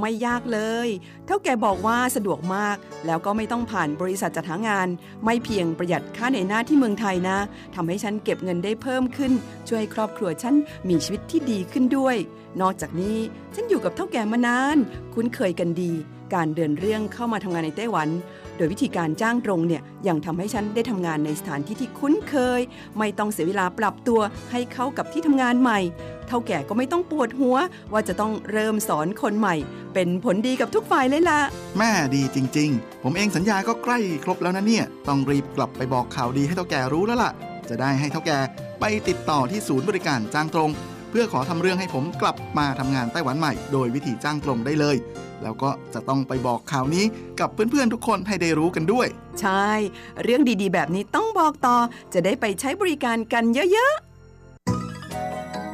[0.00, 0.88] ไม่ยากเลย
[1.26, 2.76] เท่าแก่บอกว่าสะดวกมาก
[3.06, 4.88] แล้วก็ไม่ต้องผ่านบริษัทจัดหางาน
[5.24, 7.38] ไม่เพียงประหยัดค่าในหน้าที่เมืองไทยนะ
[7.74, 9.32] ทำให้ฉันเก็บเงินได้เพิ่มขึ้น
[9.68, 10.54] ช่วยให้ครอบครัวฉัน
[10.88, 12.16] มีชีวิตที่ดีขึ้นด้วย
[12.60, 13.18] นอกจากนี้
[13.54, 14.76] ฉันอยู่กับเท่าแก่มานาน
[15.14, 15.92] คุ้นเคยกันดี
[16.34, 18.08] การเดินเรื่องเข้ามาทำงานในไต้หวัน
[18.56, 22.60] โดยวิธีการจ้างตรงเนี่ยยังทำให้ฉันได้ทำงานในสถานที่ที่คุ้นเคย
[22.98, 24.20] ไม่ต้องเสียเวลาปรับตัว
[24.50, 25.80] ให้เข้ากับที่ทำงานใหม่
[26.28, 27.56] เท่าแก่ก็ไม่ต้องปวดหัว
[27.92, 29.54] ว่าจะต้องเริ่มสอนคนใหม่
[29.94, 31.40] เป็นผลดีกับทุกฝ่ายเลยล่ะ
[31.78, 37.32] แม่ดีจริง ๆ ผมเองสัญญาก็ใกล้ครบแล้วนะเนี่ย ต้องรีบกลับไปบอกข่าวดีให้เท่าแก่รู้แล้วล่ะ
[37.68, 38.38] จะได้ให้เท่าแก่
[38.80, 40.70] ไปติดต่อที่ศูนย์บริการจ้างตรง
[41.10, 44.96] เพื่อขอทำเรื่องให้ผมกลับมาทำงานไต้หวันใหม่ โดยวิธีจ้างตรงได้เลย
[45.42, 47.04] แล้วก็จะต้องไปบอกข่าวนี้
[47.40, 49.06] กับเพื่อนๆทุกคนให้ได้รู้กันด้วย
[49.40, 49.68] ใช่
[50.22, 51.76] เรื่องดีๆ แบบนี้ต้องบอกต่อ
[52.14, 54.15] จะได้ไปใช้บริการกันเยอะๆ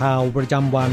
[0.00, 0.92] ข่าวประจำวัน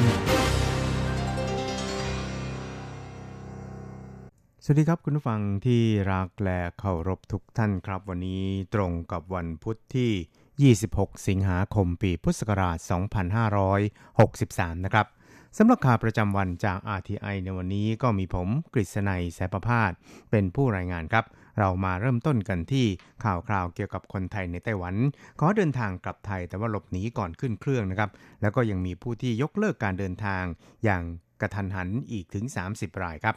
[4.63, 5.81] สวัสดีครับคุณผู้ฟังที่
[6.11, 8.43] รักและเคารพทุกท่านครับ วันนี้
[8.73, 12.77] ตรงกับวันพุทธที่ 26 สิงหาคมปีพุทธศักราช
[13.99, 15.07] 2563 นะครับ
[15.57, 19.91] สำหรับข่าวประจำวันจาก RTI ในวันนี้ก็มีผมกฤษณัยแสประพาส
[20.31, 21.25] เป็นผู้รายงานครับ
[21.59, 22.85] เรามาเริ่มต้นกันที่
[23.23, 24.95] ข่าวคราวเกี่ยวกับคนไทยในไต้หวัน
[25.39, 28.09] ขอเดินทางกลับไทยแต่ว่าหลบหนีก่อนขึ้นเครื่องนะครับ
[28.41, 30.43] แล้วก็ยังมีผู้ที่ยกเลิกการเดินทาง
[30.83, 31.03] อย่าง
[31.41, 33.35] กระทันหันอีกถึง 30 รายครับ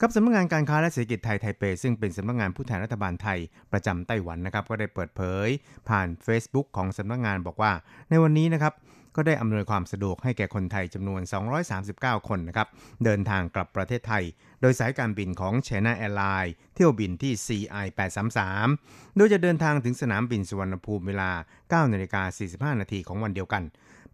[0.00, 3.38] กับสำนักงงานการค้าและเศรษฐกิจไทยไทเป ซึ่งเป็นสำนักงงานผู้แทนรัฐบาลไทย
[3.72, 5.48] ประจำไต้หวันนะครับ ก็ได้เปิดเผย
[5.88, 7.72] ผ่าน Facebook ของสำนักงงานบอกว่า
[8.10, 8.74] ในวันนี้นะครับ
[9.16, 11.20] ก็ได้อำนวยความสะดวกให้แก่คนไทยจำนวน
[11.74, 12.68] 239 คนนะครับ
[13.04, 14.24] เดินทางกลับประเทศไทย
[14.60, 17.86] โดยสายการบินของ China Airlines เที่ยวบินที่ CI
[18.52, 21.30] 833 โดยจะเดินทางถึงสนามบินสุวรรณภูมิเวลา
[21.86, 22.22] 9นาฬิกา
[22.74, 23.62] 45 นาทีของวันเดียวกัน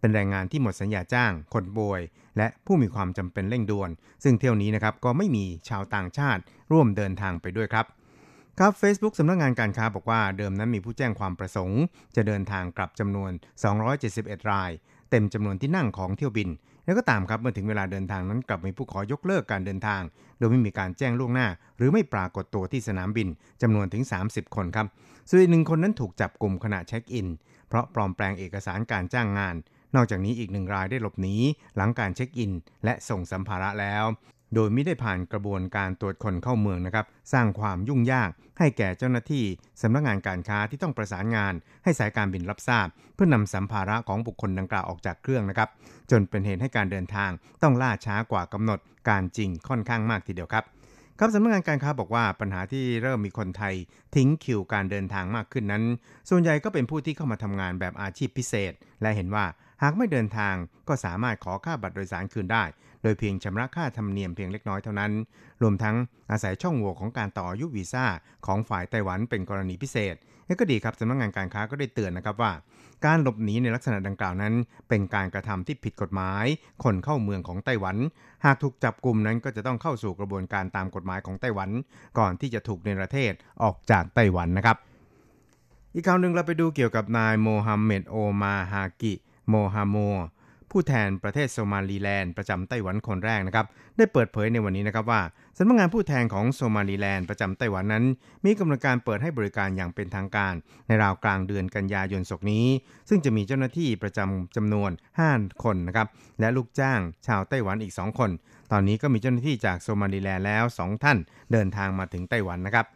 [0.00, 2.02] เป็นแรงงานที่หมดสัญญาจ้าง คนป่วย
[2.38, 3.90] และผู้มีความจำเป็นเร่งด่วน
[4.24, 6.42] ซึ่งเที่ยวนี้นะครับก็ไม่มีชาวต่างชาติ
[6.72, 7.86] ร่วมเดินทางไปด้วยครับ
[8.58, 11.80] ครับ Facebook สำนักงงานการค้าบอกว่าเดิมนั้นมีผู้แจ้งความประสงค์
[12.16, 13.30] จะเดินทางกลับจำนวน
[13.90, 14.70] 271 ราย
[15.16, 16.48] เต็มจำนวนที่นั่งของเที่ยวบิน
[16.84, 20.02] แล้วก็ตามครับเมื่อถึงเวลาเดินทางนั้นกลับมีผู้ขอยกเลิกการเดินทาง
[20.38, 23.28] โดยไม่มีการแจ้งล่วงหน้า หรือไม่ปรากฏตัวที่สนามบิน
[23.62, 24.86] จำนวนถึง 30 คนครับ
[25.28, 27.28] ส่วนอีกหนึ่งคนนั้นถูกจับกลุ่มขณะเช็คอิน
[27.68, 29.54] เพราะปลอมแปลงเอกสารการจ้างงาน
[29.94, 31.36] นอกจากนี้อีกหนึ่งรายได้หลบหนี
[31.76, 32.52] หลังการเช็คอิน
[32.84, 34.04] และส่งสัมภาระแล้ว
[34.54, 39.44] โดยไม่ได้ผ่านกระบวนการตรวจคนเข้าเมืองนะครับ สร้างความยุ่งยากให้แก่เจ้าหน้าที่
[39.82, 41.54] สำนักงานการค้าที่ต้องประสานงาน
[41.84, 45.68] ให้สายการบินรับทราบ เพื่อนำสัมภาระของบุคคลดังกล่าวออกจากเครื่องนะครับ
[46.10, 47.30] จนเป็นเหตุให้การเดินทาง
[47.62, 50.64] ต้องล่าช้ากว่ากำหนดการจริงค่อนข้างมากทีเดียวครับ
[51.18, 53.74] ครับสำนักงานการค้าบอกว่าปัญหาที่เริ่มมีคนไทย
[54.14, 55.84] ทิ้งคิวการเดินทางมากขึ้นนั้น
[56.30, 59.44] ส่วนใหญ่ก็เป็นผู้ที่เข้ามาทำงานแบบอาชีพพิเศษ และเห็นว่า
[59.82, 60.54] หากไม่เดินทาง
[60.88, 62.64] ก็สามารถขอค่าบัตรโดยสารคืนได้
[63.04, 65.12] โดยเพียงชำระค่าธรรมเนียมเพียงเล็กน้อยเท่านั้น
[65.62, 65.96] รวมทั้ง
[66.30, 68.04] อาศัยช่องโหว่ของการต่ออายุวีซ่า
[68.46, 70.16] ของฝ่ายไต้หวันเป็นกรณีพิเศษ
[70.48, 72.52] นี่ก็ดีครับสำนักงงานการค้าก็ได้เตือนนะครับว่า
[73.06, 74.54] การหลบหนีในลักษณะดังกล่าวนั้น
[74.88, 76.44] เป็นการกระทำที่ผิดกฎหมาย
[76.84, 77.96] คนเข้าเมืองของไต้หวัน
[78.44, 81.70] หากถูกจับกลุ่มนั้นก็จะต้องเข้าสู่กระบวนการตามกฎหมายของไต้หวัน
[82.18, 84.76] ก่อนที่จะถูกในประเทศออกจากไต้หวันนะครับ
[85.94, 89.14] อีกข่าวหนึ่งเราไปดูเกี่ยวกับนายโมฮัมเหม็ดโอมาฮากิ
[89.48, 89.96] โมฮาโม
[90.74, 93.66] ผู้แทนประเทศโซมาลีแลนด์ประจำไต้หวันคนแรกนะครับ
[93.96, 95.22] ได้เปิดเผยในวันนี้นะครับว่า
[95.58, 98.04] สำนักงานผู้แทนของโซมาลีแลนด์ประจำไต้หวันนั้น
[98.44, 100.54] มีกำหนดการเปิดให้บริการอย่างเป็นทางการ
[100.86, 102.66] ในราวกลางเดือนกันยายนศกนี้
[103.08, 104.90] ซึ่งจะมีเจ้าหน้าที่ประจำจำนวน
[105.26, 106.08] 5 คนนะครับ
[106.40, 108.30] และลูกจ้างชาวไต้หวันอีก 2 คน
[108.72, 111.18] ตอนนี้ก็มีเจ้าหน้าที่จากโซมาลีแลนด์แล้ว 2 ท่าน
[111.52, 112.86] เดินทางมาถึงไต้หวันนะครับ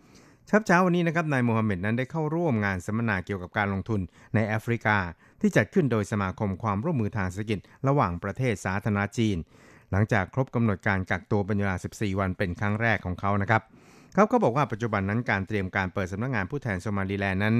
[0.50, 4.00] ชับเช้าวันนี้นะครับนายโมฮัมเหม็ดนั้นได้เข้าร่วมงานสัมมนาเกี่ยวกับการลงทุน
[4.34, 4.96] ในแอฟริกา
[5.40, 7.58] ที่จัดขึ้นโดยสมาคมความร่วมมือทางเศรษฐกิจ
[7.88, 9.36] ระหว่างประเทศสาธารณจีน
[9.90, 13.62] หลังจากครบกำหนดการกักตัวเป็นเวลา 14 วันเป็นครั้งแรกของเขานะครับ
[14.14, 17.56] เขาก็บอกว่าปัจจุบันนั้นการเตรียมการเปิดสำนักงงานผู้แทนโซมาลีแลนด์นั้น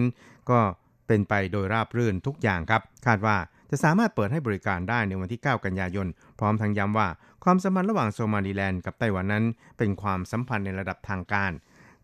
[0.51, 0.59] ก็
[1.07, 3.37] เป็นไปโดยราบรื่นทุกอย่างครับ คาดว่า
[3.71, 6.07] จะสามารถเปิดให้บริการได้ในวันที่ 9 กันยายน
[6.39, 7.09] พร้อมทั้งย้ำว่า
[7.45, 9.45] ความสัมพันธ์ระหว่างโซมาลีแลนด์กับไต้หวันนั้น
[9.79, 11.53] เป็นความสัมพันธ์ในระดับทางการ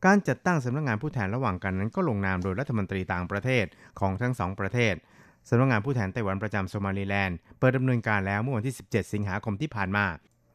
[0.04, 3.66] การจัดตั้งสำนักงงานผู้แทนระหว่างกันนั้นก็ลงนามโดยรัฐมนตรีต่างประเทศ
[4.00, 4.94] ของทั้งสองประเทศ
[5.48, 10.06] สำนักงงานผู้แทนไต้หวันประจำโซมาลีแลนด์เปิดดำเนินการแล้วเมื่อวันที่ 17 สิงหาคมที่ผ่านมา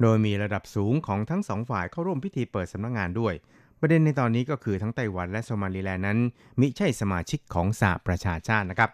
[0.01, 3.33] โดยมีระดับสูงของทั้งสองฝ่ายเข้าร่วมพิธีเปิดสำนักงงานด้วย
[3.79, 6.19] ประเด็นในตอนนี้ก็คือทั้งไต้หวันและโซมาลีแลนด์นั้น
[6.59, 8.89] มิใช่สมาชิกของสหประชาชาตินะครับ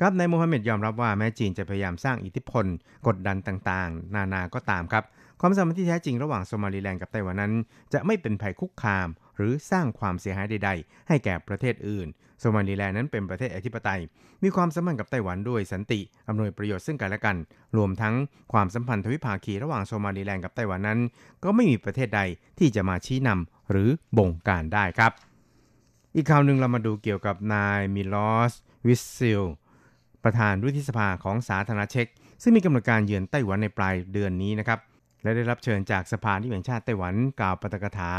[0.00, 2.66] ครับนายโมฮัมเหม็ดยอมรับว่าแม้จีนจะพยายามสร้างอิทธิพล
[3.06, 5.04] กดดันต่างๆ นานาก็ตามครับ
[5.40, 7.52] ความสัมพันธ์ที่แท้จริงระหว่างโซมาลีแลนด์กับไต้หวันนั้น
[7.92, 9.08] จะไม่เป็นภัยคุกคาม
[9.40, 12.08] หรือสร้างความเสียหายใด ๆ ให้แก่ประเทศอื่น
[12.40, 14.00] โซมาลีแลนด์นั้นเป็นประเทศอธิปไตย
[14.42, 17.36] มีความสัมพันธ์กับไต้หวันด้วยสันติ อำนวยประโยชน์ซึ่งกันและกัน
[17.76, 18.14] รวมทั้ง
[18.52, 21.00] ความสัมพันธ์ทวิภาคีระหว่างโซมาลีแลนด์กับไต้หวันนั้น
[21.44, 22.20] ก็ไม่มีประเทศใด
[22.58, 23.88] ที่จะมาชี้นำหรือ
[24.18, 25.12] บงการได้ครับ
[26.16, 28.52] อีกข่าวหนึ่งเรามาดูเกี่ยวกับนายมิลอส
[28.86, 29.42] วิสซิล
[30.24, 32.06] ประธานวุฒิสภาของสาธารณเช็ก
[32.42, 34.78] ซึ่งมีกำหนดการเยือนไต้หวันในปลายเดือนนี้นะครับ
[35.22, 38.12] และได้รับเชิญจากสภาที่แห่งชาติไต้หวันกล่าวปาฐกถา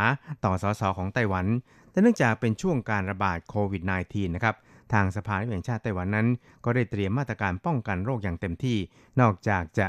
[0.46, 1.46] ต่อสสของไต้หวัน
[1.91, 4.55] แต่เนื่องจากเป็นช่วงการระบาดโควิด -19 นะครับ
[4.93, 6.27] ทางสภาที่แห่งชาติไต้หวันนั้น
[6.65, 8.77] ก็ได้เตรียมมาตรการป้องกันโรคอย่างเต็มที่
[9.22, 9.88] นอกจากจะ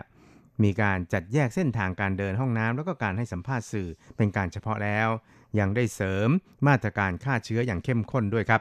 [0.63, 5.09] มีการจัดแยกเส้นทางการเดินห้องน้ำแล้วก็การให้สัมภาษณ์สื่อเป็นการเฉพาะแล้ว
[5.59, 6.29] ยังได้เสริม
[6.69, 8.61] มาตรการฆ่าเชื้ออย่างเข้มข้นด้วยครับ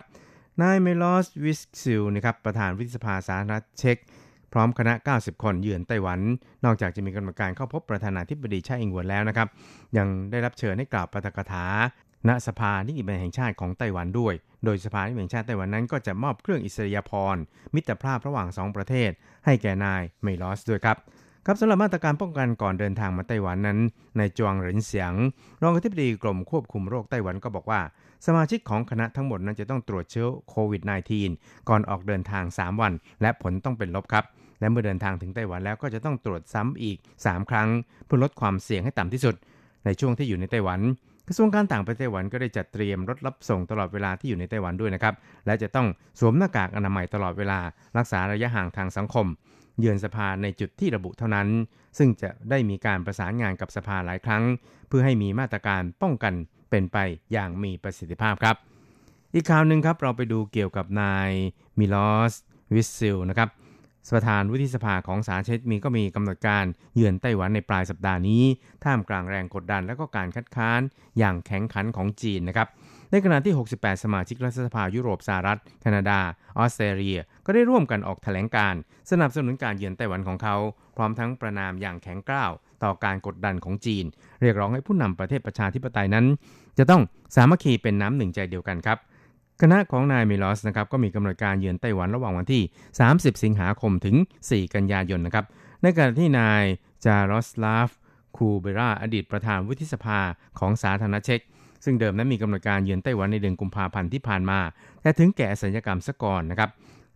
[0.61, 3.97] นายเมลอสวิสซิลนะครับประธานวิสภาสาธารณเช็ก
[4.53, 6.19] พร้อมคณะ 90 คนเยือนไต้หวัน
[6.65, 9.47] นอกจากจะมีกรรมการเข้าพบประธานาธิบดีชาอิงหวนแล้วนะครับ
[9.97, 11.65] ยังได้รับเชิญให้กล่าวปาฐกถา
[12.27, 14.33] ณสภานิติบัญญัติแห่งชาติของไต้หวันด้วย
[14.65, 17.41] โดยสภานิติบัญญัติแห่งชาติไต้หวันนั้นก็จะมอบเครื่องอิสริยาภรณ์
[17.75, 19.11] มิตรภาพระหว่าง 2 ประเทศ
[19.45, 20.97] ให้แก่นายเมลอสด้วยครับ
[21.45, 23.79] ครับสำหรับมาตรการป้องกันก่อนเดินทางมาไต้หวันนั้น
[24.17, 25.13] ในจวงเหรินเสียง
[25.61, 27.81] รองอธิบดีกรมควบคุมโรคไต้หวันก็บอกว่า
[28.25, 30.81] สมาชิกของคณะทั้งหมดนั้นจะต้องตรวจเชื้อโควิด
[31.25, 34.25] -19 ก่อนออกเดินทาง 3 วัน และผลต้องเป็นลบครับ
[34.61, 37.69] และเมื่อเดินทางถึงไต้หวันแล้วก็จะต้องตรวจซ้ำอีก 3 ครั้ง
[38.05, 39.35] เพื่อลดความเสี่ยงให้ต่ำที่สุด
[39.85, 40.79] ในช่วงที่อยู่ในไต้หวัน
[41.27, 45.13] กระทรวงการต่างประเทศไต้หวันก็ได้จัดเตรียมรถรับส่งตลอดเวลาที่อยู่ในไต้หวันด้วยนะครับ
[45.45, 45.87] และจะต้อง
[46.19, 47.59] สวมหน้ากากอนามัยตลอดเวลา
[47.97, 49.27] รักษาระยะห่างทางสังคม
[49.79, 51.47] เยือนสภาในจุดที่ระบุเท่านั้น
[51.97, 54.43] ซึ่งจะได้มีการประสานงานกับสภาหลายครั้ง
[54.87, 56.33] เพื่อให้มีมาตรการป้องกัน
[56.69, 56.97] เป็นไป
[57.31, 58.55] อย่างมีประสิทธิภาพครับ
[59.33, 61.29] อีกข่าวหนึ่งครับเราไปดูเกี่ยวกับนาย
[61.79, 62.33] มิลอส
[62.73, 63.49] วิสซิลนะครับ
[64.13, 66.65] ประธานวุฒิสภาของสาเชตมีก็มีกำหนดการ
[66.95, 68.43] เยือนไต้หวันในปลายสัปดาห์นี้
[68.83, 70.81] ท่ามกลางแรงกดดันและก็การคัดค้าน
[71.17, 72.67] อย่างแข็งขันของจีนนะครับ
[73.11, 76.19] ในขณะที่ 68 สมาชิกรัฐสภายุโรปสหรัฐ แคนาดา
[76.57, 78.75] ออสเตรเลีย ก็ได้ร่วมกันออกแถลงการ
[79.11, 80.55] สนับสนุนการเยือนไต้หวันของเขา
[80.97, 82.51] พร้อมทั้งประนามอย่างแข็งกร้าว
[82.83, 84.05] ต่อการกดดันของจีน
[84.41, 86.25] เรียกร้องให้ผู้นำประเทศประชาธิปไตยนั้น
[86.77, 87.01] จะต้อง
[87.35, 88.97] สามัคคีเป็นน้ำหนึ่งใจเดียวกันครับ
[89.61, 92.63] คณะของนายมิลอสนะครับก็มีกำหนดการเยือนไต้หวันระหว่างวันที่
[93.03, 94.15] 30 สิงหาคมถึง
[94.45, 95.45] 4 กันยายนนะครับ
[95.81, 96.63] ในขณะที่นาย
[97.05, 97.89] จารอสลาฟ
[98.37, 100.19] คูเบราอดีตประธานวุฒิสภา
[100.59, 101.39] ของสาธารณรัฐเช็ก
[101.83, 104.59] ซึ่งเดิมนั้นมีกำหนดการเยือนไต้หวันในเดือนกุมภาพันธ์ที่ผ่านมา
[105.01, 106.69] แต่ถึงแก่อสัญกรรมซะก่อนนะครับ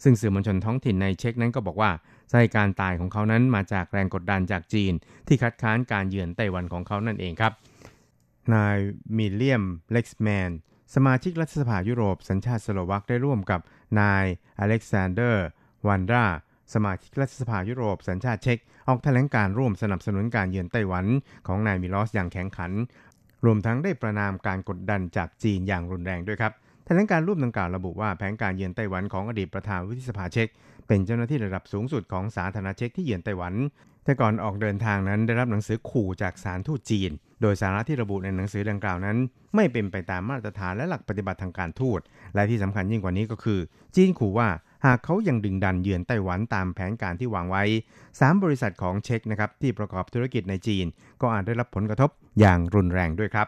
[0.03, 1.91] ซึ่งสื่อมวลชนท้องถิ่นในเช็กนั้นก็บอกว่า
[2.31, 4.93] สาเหตุการตายของเขานั้นมาจากแรงกดดันจากจีน
[5.27, 7.53] ที่คัดค้านการเยือนไต้หวันของเขานั่นเองครับ
[8.53, 8.77] นาย
[9.17, 10.51] มิเลียมเล็กซ์แมน
[10.95, 13.61] สมาชิกรัฐสภายุโรปสัญชาติสโลวักได้ร่วมกับ
[13.99, 14.25] นาย
[14.59, 15.45] อเล็กซานเดอร์
[15.87, 16.25] วันดรา
[16.73, 21.05] สมาชิกรัฐสภายุโรปสัญชาติเช็กออกแถลงการร่วมสนับสนุนการเยือนไต้หวัน
[21.47, 22.71] ของนายมิลอสอย่างแข็งขัน
[23.45, 26.53] รวมทั้งได้ประนามการกดดันจากจีนอย่างรุนแรงด้วยครับ
[26.85, 30.47] แถลงการร่วมดังกล่าวระบุว่าแผนการเยือนไต้หวันของอดีตประธานวุฒิสภาเช็ก
[30.87, 33.53] เป็นเจ้าหน้าที่ระดับสูงสุดของสาธารณเช็กที่เยือนไต้หวัน
[34.05, 39.17] แต่ก่อนออกเดินทางนั้นได้รับหนังสือขู่จากสารทูตจีน โดยสาระที่ระบุในหนังสือดังกล่าวนั้น
[39.55, 41.99] ไม่เป็นไปตามมาตรฐานและหลักปฏิบัติทางการทูต
[42.35, 43.59] และที่สำคัญยิ่งกว่านี้ก็คือ
[43.95, 44.49] จีนขู่ว่า
[44.85, 47.63] หากเขายังดึงดันเยือนไต้หวันตามแผนการที่วางไว้
[48.03, 50.85] 3 บริษัทของเช็คนะครับที่ประกอบธุรกิจในจีน
[51.21, 52.09] ก็อาจได้รับผลกระทบ
[52.39, 53.47] อย่างรุนแรงด้วยครับ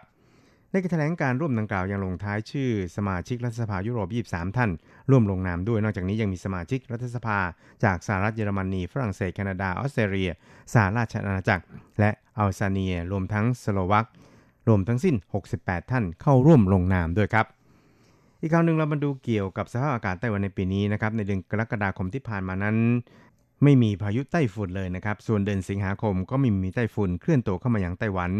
[0.83, 4.69] การแถลงการร่วมดังกล่าวยังลงท้ายชื่อสมาชิกรัฐสภายุโรป 23 ท่าน
[5.09, 7.39] ร่วมลงนามด้วย นอกจากนี้ยังมีสมาชิกรัฐสภา
[7.83, 10.31] จากสหรัฐเยอรมนี ฝรั่งเศส แคนาดา ออสเตรเลีย
[10.73, 11.63] สหราชอาณาจักร
[11.99, 14.05] และอัลซาเนีย รวมทั้งสโลวัก
[14.67, 15.15] รวมทั้งสิ้น
[15.53, 17.45] 68 ท่านเข้าร่วมลงนามด้วยครับ
[18.41, 22.77] อีกคราวหนึ่งเรามาดูเกี่ยวกับสภาพอากาศไต้หวันในปีนี้นะครับในเดือนกรกฎาคมที่ผ่านมานั้น
[23.63, 28.31] ไม่มีพายุไต้ฝุ่นเลยนะครับ ส่วนเดือนสิงหาคมก็ไม่มีไต้ฝุ่นเคลื่อนตัวเข้ามาอย่างไต้หวัน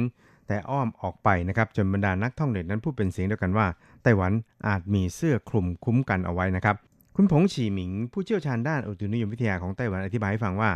[0.48, 3.68] แต่อ้อมออกไปนะครับจนบรรดานักท่องเที่ยวนั้นพูดเป็นเสียงเดียวกันว่า
[4.04, 4.32] ไต้หวัน
[4.68, 6.76] อาจมีเสื้อคลุมคุ้มกันเอาไว้นะครับ
[7.16, 10.72] คุณผงฉีหมิง ผู้เชี่ยวชาญด้านอุตุนิยมวิทยาของไต้หวันอธิบายให้ฟังว่า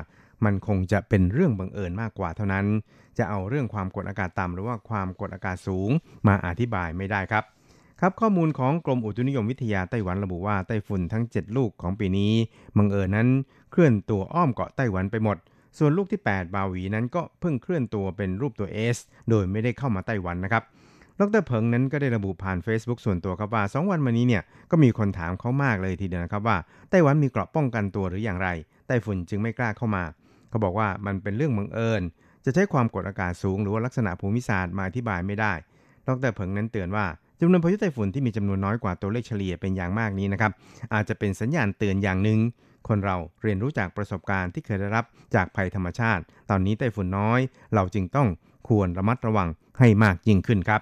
[0.45, 2.65] มันคงจะเป็นเรื่องบังเอิญมากกว่าเท่านั้น
[3.17, 5.89] จะเอาเรื่องความกดอากาศต่ำหรือว่าความกดอากาศสูง
[6.27, 7.43] มาอธิบายไม่ได้ครับ
[7.99, 12.31] ครับข้อมูลของกรมอุตุนิยมวิทยาไต้หวันระบุว่าไต้ฝุ่นทั้ง 7 ลูกของปีนี้
[12.77, 13.27] บังเอิญนั้น
[13.71, 15.37] เคลื่อนตัวอ้อมเกาะไต้หวันไปหมด
[15.77, 18.97] ส่วนลูกที่ 8 บาวีนั้นก็เพิ่งเคลื่อนตัวเป็นรูปตัว S
[19.29, 20.63] โดยไม่ได้เข้ามาไต้หวันนะครับ
[21.19, 26.57] ดรเพิงนั้นก็ได้ระบุผ่าน Facebook ส่วนตัวครับว่า 2 วันมานี้เนี่ยก็มีคนถามเขามากเลยทีเดียวนะครับว่า
[26.89, 28.49] ไต้หวันมีเกราะป้องกันตัวหรืออย่างไร
[28.87, 30.03] ไต้ฝุ่นจึงไม่กล้าเข้ามา
[30.49, 32.01] เขาบอกว่ามันเป็นเรื่องบังเอิญ
[32.45, 35.53] จะใช้ความกดอากาศสูงหรือว่าลักษณะภูมิศาสตร์มาอธิบายไม่ได้
[36.07, 37.05] ดรเพิงนั้นเตือนว่า
[37.39, 40.51] จำนวนพายุไต้ฝุ่นที่มีจำนวนน้อยกว่าตัวเลขเฉลี่ยเป็นอย่างมากนี้นะครับ
[40.93, 42.39] อาจจะเป็นสัญญาณเตือนอย่างหนึ่ง
[42.87, 47.39] คนเราเรียนรู้จากประสบการณ์ที่เคยได้รับจากภัยธรรมชาติ ตอนนี้ไต้ฝุ่นน้อย
[47.75, 48.27] เราจึงต้อง
[48.69, 50.81] ควรระมัดระวังให้มากยิ่งขึ้นครับ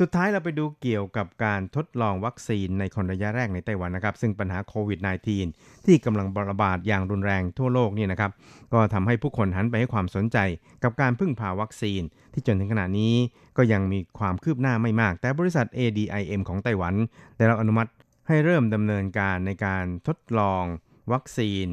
[0.00, 4.98] สุดท้ายเราไปดูเกี่ยวกับการทดลองวัคซีนในคนระยะแรกในไต้หวันนะครับ ซึ่งปัญหาโควิด
[5.42, 8.30] -19 ที่กำลังระบาดอย่างรุนแรงทั่วโลกนี่นะครับ
[8.72, 10.38] ก็ทำให้ผู้คนหันไปให้ความสนใจ
[10.82, 12.02] กับการพึ่งพาวัคซีน
[12.32, 13.14] ที่จนถึงขณะนี้
[13.56, 16.94] ก็ยังมีความคืบหน้าไม่มาก แต่บริษัท ADIM ของไต้หวัน
[17.36, 17.90] ได้รับอนุมัติ
[18.28, 20.64] ให้เริ่มดำเนินการในการทดลอง
[21.12, 21.66] วัคซีน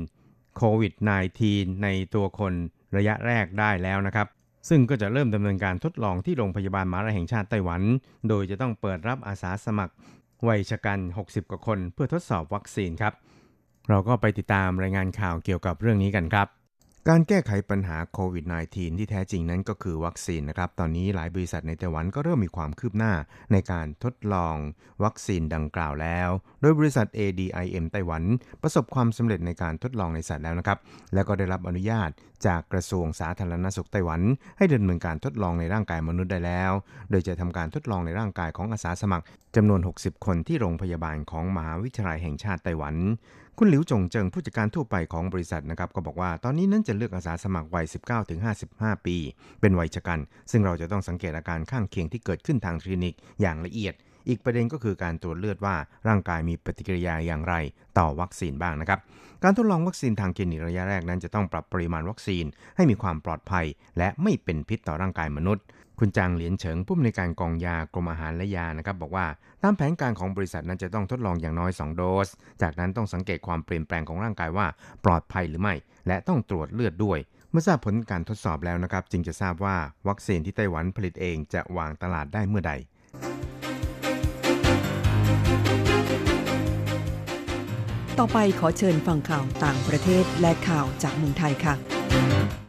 [0.57, 0.93] โควิด
[1.37, 2.53] -19 ในตัวคน
[2.97, 4.27] ระยะแรกได้แล้วนะครับ
[4.69, 7.81] ซึ่งก็จะเริ่มดำเนินการทดลองที่โรงพยาบาลมหาราลัยแห่งชาติไต้หวัน
[8.29, 9.93] โดยจะต้องเปิดรับอาสาสมัคร
[10.47, 13.13] วัยชะกัน 60 กว่าคนเพื่อทดสอบวัคซีนครับ
[13.89, 16.47] เราก็ไปติดตามรายงานข่าวเกี่ยวกับเรื่องนี้กันครับ
[17.09, 23.13] การแก้ไขปัญหาโควิด -19 ที่แท้จริงนั้นก็คือวัคซีนนะครับ ตอนนี้หลายบริษัทในไต้หวันก็เริ่มมีความคืบหน้า
[23.51, 24.55] ในการทดลอง
[25.03, 26.29] วัคซีนดังกล่าวแล้ว
[26.61, 28.23] โดยบริษัท ADIM ไต้หวัน
[28.61, 30.79] ประสบความสำเร็จในการทดลองในสัตว์แล้วนะครับ
[31.13, 32.09] และก็ได้รับอนุญาต
[32.45, 34.21] จากกระทรวงสาธารณสุขไต้หวัน
[34.57, 36.71] ให้ดำเนินการทดลองในร่างกายมนุษย์ได้แล้ว
[37.09, 42.95] โดยจะทำการทดลองในร่างกายของอาสาสมัครจำนวน 60 คนที่โรงพยาบาลของมหาวิทยาลัยแห่งชาติไต้หวัน
[43.57, 47.85] คุณหลิวจงเจิงผู้จัดการทั่วไปของบริษัทนะครับก็บอกว่าตอนนี้นั้นจะเลือกอาสาสมัครวัย
[48.45, 49.17] 19-55 ปี
[49.61, 50.19] เป็นวัยชะกัน
[50.51, 53.93] ซึ่งเราจะต้องสังเกตอาการข้างเคียงที่เกิดขึ้นทางคลินิกอย่างละเอียด
[54.27, 55.75] อีกประเด็นก็คือการตรวจเลือดว่า
[56.07, 57.55] ร่างกายมีปฏิกิริยาอย่างไร
[57.97, 58.99] ต่อวัคซีนบ้างนะครับ
[59.43, 63.65] การทดลองวัคซีนทางคลินิกระยะแรกนั้นจะต้องปรับปริมาณวัคซีนให้มีความปลอดภัย
[63.97, 65.63] และไม่เป็นพิษต่อร่างกายมนุษย์
[65.99, 69.25] คุณจางเหลียนเฉิงผู้อำนวยการกองยากรมอาหารและยานะครับบอกว่า
[69.63, 72.29] ตามแผนการของบริษัทนั้นจะต้องทดลองอย่างน้อย 2 โดส
[72.61, 74.67] จากนั้นต้องสังเกตความเปลี่ยนแปลงของร่างกายว่า
[75.05, 75.75] ปลอดภัยหรือไม่
[76.07, 77.19] และต้องตรวจเลือดด้วย
[77.51, 79.75] เมื่อทราบผลการทดสอบแล้วนะครับ จึงจะทราบว่า
[80.07, 82.73] วัคซีนที่ไต้หวันผลิตเองจะวางตลาดได้เมื่อใด
[88.19, 92.60] ต่อไปขอเชิญฟังข่าวต่างประเทศและข่าวจากเมืองไทยค่ะ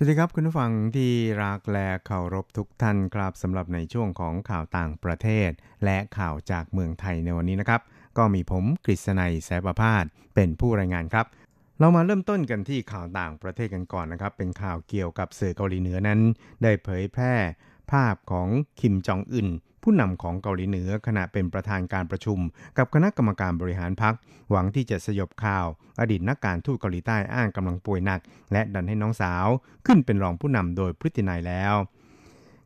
[0.00, 1.12] สวัสดีครับคุณผู้ฟังที่
[1.42, 5.50] รักและเคารพทุกท่านครับสำหรับในช่วงของข่าวต่างประเทศ
[5.84, 7.80] และข่าวจากเมืองไทยในวันนี้นะครับ
[8.18, 11.26] ก็มีผมกฤษณัยแสประพาสเป็นผู้รายงานครับ
[11.78, 16.20] เรามาเริ่มต้นกันที่ข่าวต่างประเทศกันก่อนนะครับ เป็นข่าวเกี่ยวกับสื่อเกาหลีเหนือนั้น
[16.62, 17.34] ได้เผยแพร่
[17.90, 18.48] ภาพของ
[18.80, 19.48] คิมจองอึน
[19.90, 22.38] ผู้นำของเกาหลีเหนือขณะเป็นประธานการประชุม
[22.78, 24.14] กับคณะกรรมการบริหารพรรค
[24.50, 25.66] หวังที่จะสยบข่าว
[26.00, 28.20] อดีตนักการทูตเกาหลีใต้อ้างกำลังป่วยหนัก
[28.52, 29.46] และดันให้น้องสาว
[29.86, 31.74] ขึ้นเป็นรองผู้นำโดยพฤตินัยแล้ว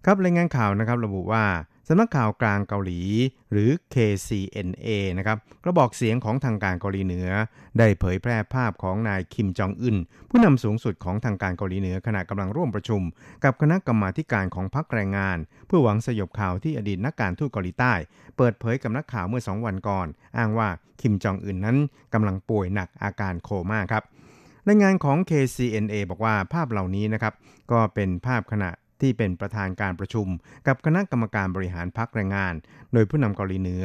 [0.04, 1.44] ครับรายงานข่าวนะครับระบุว่า
[1.88, 3.00] สำนักข่าวกลางเกาหลี
[3.52, 7.28] หรือ KCNA นะครับกระบอกเสียงของทางการเกาหลีเหนือ
[7.78, 9.96] ได้เผยแพร่ภาพของนายคิมจองอึน
[10.30, 13.02] ผู้นำสูงสุดของทางการเกาหลีเหนือขณะกำลังร่วมประชุม
[13.44, 17.92] กับคณะกรรมาการของพรรคแรงงาน เพื่อหวังสยบข่าวที่อดีตนักการทูตเกาหลีใต้
[18.36, 20.68] เปิดเผยกับนักข่าวเมื่อ2วันก่อน อ้างว่า
[21.00, 21.76] คิมจองอึนนั้น
[22.14, 24.02] กำลังป่วยหนักอาการโคม่าครับ
[24.68, 27.34] รายงานของ KCNA บอกว่าภาพเหล่านี้นะครับ
[27.72, 28.70] ก็เป็นภาพขณะ
[29.02, 30.26] ที่เป็นประธานการประชุม
[30.66, 32.54] กับคณะกรรมการบริหารพรรคแรงงาน
[32.92, 33.84] โดยผู้นำเกาหลีเหนือ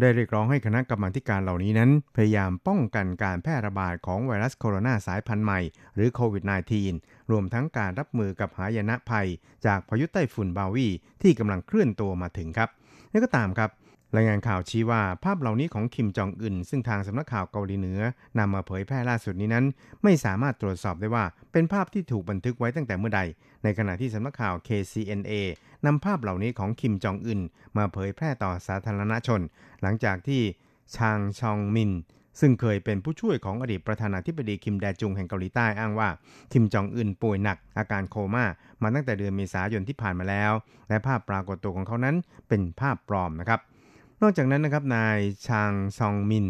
[0.00, 5.60] ได้เรียกร้องให้คณะกรรมาการเหล่านี้นั้น พยายามป้องกันการแพร่ระบาดของไวรัสโคโรนาสายพันธุ์ใหม่
[5.94, 6.44] หรือโควิด
[6.86, 9.28] -19 รวมทั้งการรับมือกับหายนะภัย
[9.66, 10.88] จากพายุไต้ฝุ่นบาวี
[11.22, 12.68] ที่กำลังเคลื่อนตัวมาถึงครับ
[13.12, 13.70] นี่ก็ตามครับ
[14.16, 18.00] รายงานข่าวชี้ว่าภาพเหล่านี้ของคิมจองอึนซึ่งทางสำนักข่าวเกาหลีเหนือ
[18.38, 19.64] นำมาเผยแพร่ล่าสุดนี้นั้น
[20.02, 23.20] ไม่สามารถตรวจสอบได้ว่าเป็นภาพที่ถูกบันทึกไว้ตั้งแต่เมื่อใด
[23.62, 25.32] ในขณะที่สำนักข่าว KCNA
[25.86, 27.40] นำภาพเหล่านี้ของคิมจองอึน
[27.76, 29.40] มาเผยแพร่ต่อสาธารณชน
[29.82, 30.42] หลังจากที่
[30.96, 31.92] ชางชองมิน
[32.40, 36.08] ซึ่งเคยเป็นผู้ช่วยของอดีตประธานาธิบดีคิมแดจุงแห่งเกาหลีใต้อ้างว่า
[36.52, 38.44] คิมจองอึนป่วยหนัก อาการโคม่า
[38.82, 40.52] มาตั้งแต่เดือนเมษายนที่ผ่านมาแล้ว
[40.88, 42.16] และภาพปรากฏตัวของเขานั้น
[42.48, 43.60] เป็นภาพปลอมนะครับ
[44.22, 46.46] นอกจากนั้นนะครับนายชางซองมิน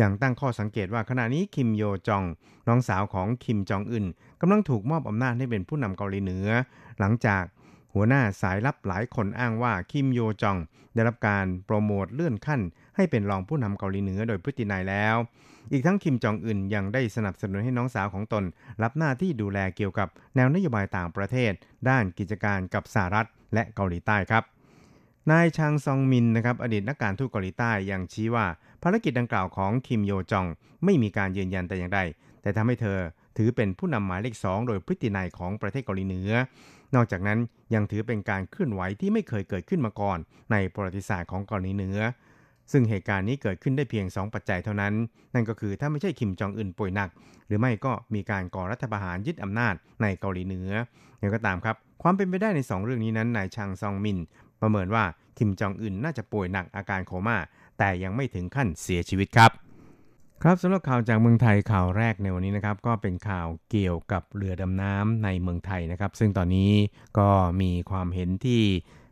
[0.00, 2.24] ยังตั้งข้อสังเกตว่าขณะนี้คิมโยจอง
[2.68, 4.06] น้องสาวของคิมจองอึน
[4.40, 6.48] กำลังถูกมอบอำนาจให้เป็นผู้นำเกาหลีเหนือ
[7.00, 7.44] หลังจาก
[7.94, 10.58] หัวหน้าสายลับหลายคนอ้างว่าคิมโยจอง
[10.94, 12.60] ได้รับการโปรโมทเลื่อนขั้น
[12.96, 15.16] ให้เป็นรองผู้นำเกาหลีเหนือโดยพฤตินัยแล้ว
[15.72, 18.44] อีกทั้งคิมจองอึนยังได้สนับสนุนให้น้องสาวของตน
[18.82, 21.52] รับหน้าที่ดูแลเกี่ยวกับแนวนโยบายต่างประเทศ
[21.88, 24.44] ด้านกิจการกับสหรัฐและเกาหลีใต้ครับ
[25.30, 28.46] นายชางซองมินนะครับอดีตนักการทูตเกาหลีใต้ยังชี้ว่า
[28.88, 30.46] ภารกิจดังกล่าวของคิมโยจอง
[30.84, 32.00] ไม่มีการยืนยันแต่อย่างใด
[32.42, 32.98] แต่ทำให้เธอ
[33.36, 36.30] ถือเป็นผู้นำหมายเลขสองโดยพฤตินัยของประเทศเกาหลีเหนือ
[36.94, 37.38] นอกจากนั้น
[37.74, 40.18] ยังถือเป็นการเคลื่อนไหวที่ไม่เคยเกิดขึ้นมาก่อน
[40.52, 41.98] ในประวัติศาสตร์ของเกาหลีเหนือ
[42.72, 44.94] ซึ่งเหตุการณ์นี้เกิดขึ้นได้เพียง 2 ปัจจัยเท่านั้น
[45.34, 47.10] นั่นก็คือถ้าไม่ใช่คิมจองอึนป่วยหนัก
[47.46, 50.70] หรือไม่ก็มีการก่อรัฐประหารยึดอำนาจในเกาหลีเหนือ
[51.18, 54.18] อย่างก็ตามครับ ความเป็นไปได้ใน 2 เรื่องนี้นั้นนายชางซองมิน
[54.62, 55.04] ประเมินว่า
[55.38, 57.36] คิมจองอึนน่าจะป่วยหนักอาการโคม่า
[57.78, 59.50] แต่ยังไม่ถึงขั้นเสียชีวิตครับ
[60.42, 66.72] ครับสำหรับข่าวจากเมืองไทยข่าวแรกในวันนี้นะครับ ก็เป็นข่าวเกี่ยวกับเรือดำน้ำในเมืองไทยนะครับ ซึ่งตอนนี้
[67.18, 67.28] ก็
[67.60, 68.62] มีความเห็นที่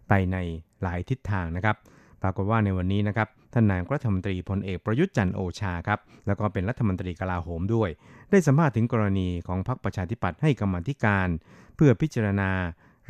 [0.08, 0.36] ไปใน
[0.82, 1.76] หลายทิศทางนะครับ
[2.22, 7.90] ปรากฏว่าในวันนี้นะครับท่านนายกรัฐมนตรีพลเอกประยุทธ์จันโอชาครับแล้วก็เป็นรัฐมนตรีกลาโหมด้วย
[8.30, 11.28] ได้สัมภาษณ์ถึงกรณีของพรรคประชาธิปัตย์ให้กรรมธิการ
[11.76, 12.50] เพื่อพิจารณา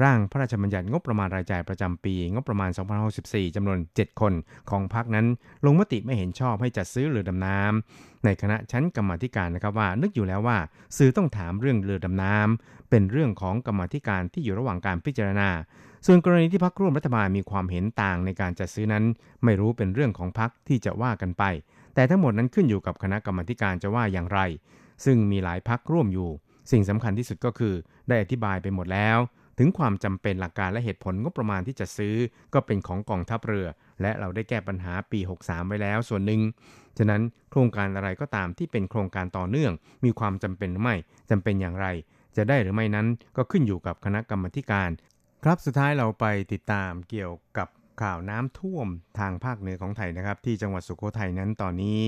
[0.03, 2.71] ร่างพระราชบัญญัติงบประมาณรายจ่ายประจำปี งบประมาณ
[3.13, 4.33] 2564จำนวน 7 คน
[4.71, 5.27] ของพรรคนั้น
[5.65, 10.59] ลงมติไม่เห็นชอบให้จัดซื้อเรือดำน้ำในคณะชั้นกรรมธิการนะครับว่า นึกอยู่แล้วว่า
[10.97, 15.49] สื่อต้องถามเรื่องเรือดำน้ำเป็นเรื่องของกรรมธิการที่อยู่ระหว่างการพิจารณา
[16.07, 19.05] ส่วนกรณีที่พรรคร่วมรัฐบาลมีความเห็นต่างในการจัดซื้อนั้น
[19.45, 21.45] ไม่รู้เป็นเรื่องของพรรคที่จะว่ากันไป
[21.95, 24.41] แต่ทั้งหมดนั้นขึ้นอยู่กับคณะกรรมการจะว่าอย่างไร
[25.05, 26.31] ซึ่งมีหลายพรรคร่วมอยู่
[26.71, 27.75] สิ่งสำคัญที่สุดก็คือ
[28.09, 29.19] ได้อธิบายไปหมดแล้ว
[29.59, 32.15] ถึงความจำเป็นหลักการและเหตุผลงบประมาณที่จะซื้อ
[32.55, 33.67] ก็เป็นของกองทัพเรือ
[34.03, 36.41] และเราได้แก้ปัญหาปี 63 ไว้แล้วส่วนหนึ่ง
[36.99, 39.73] ฉะนั้นโครงการอะไรก็ตามที่เป็นโครงการต่อเนื่อง
[40.05, 40.97] มีความจำเป็นหรือไม่
[41.31, 41.87] จำเป็นอย่างไร
[42.37, 44.91] จะได้หรือไม่นั้นก็ขึ้นอยู่กับคณะกรรมการ
[45.45, 47.69] ครับสุดท้ายเราไปติดตามเกี่ยวกับ
[48.03, 48.89] ข่าวน้ำท่วม
[49.19, 52.01] ทางภาคเหนือของไทยนะครับ ที่จังหวัดสุโขทัยนั้นตอนนี้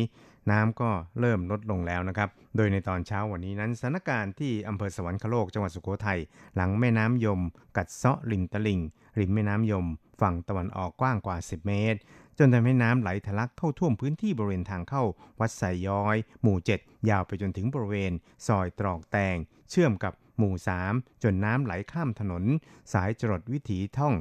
[0.50, 6.20] น้ำก็เริ่มลดลงแล้วนะครับ โดยในตอนเช้าวันนี้นั้นสถานการณ์ที่อำเภอสวรรคโลกจังหวัดสุโขทัย
[6.56, 7.40] หลังแม่น้ำยม
[7.76, 8.80] กัดเซาะริมตลิ่ง
[9.20, 9.86] ริมแม่น้ำยม
[10.20, 11.98] ฝั่งตะวันออกกว้างกว่า 10 เมตร
[12.38, 15.02] จนทำให้น้ำไหลทะลักเข้าท่วมพื้นที่บริเวณทางเข้า
[15.40, 18.12] วัดไซย้อย หมู่ 7 ยาวไปจนถึงบริเวณ
[18.46, 19.36] ซอยตรอกแตง
[19.70, 20.54] เชื่อมกับหมู่
[20.88, 22.44] 3 จนน้ำไหลข้ามถนน
[22.92, 24.14] สายจรดวิถีท่อง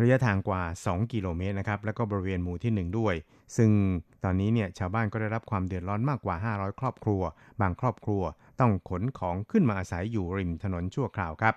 [0.00, 3.14] ระยะทางกว่า 2 กิโลเมตรนะครับ แล้วก็บริเวณหมู่ที่ 1 ด้วย
[3.56, 3.70] ซึ่ง
[4.24, 7.22] ตอนนี้เนี่ยชาวบ้านก็ได้รับความเดือดร้อนมากกว่า 500 ครอบครัว
[7.60, 8.22] บางครอบครัว
[8.60, 11.56] ต้องขนของขึ้นมาอาศัยอยู่ริมถนนชั่วคราวครับ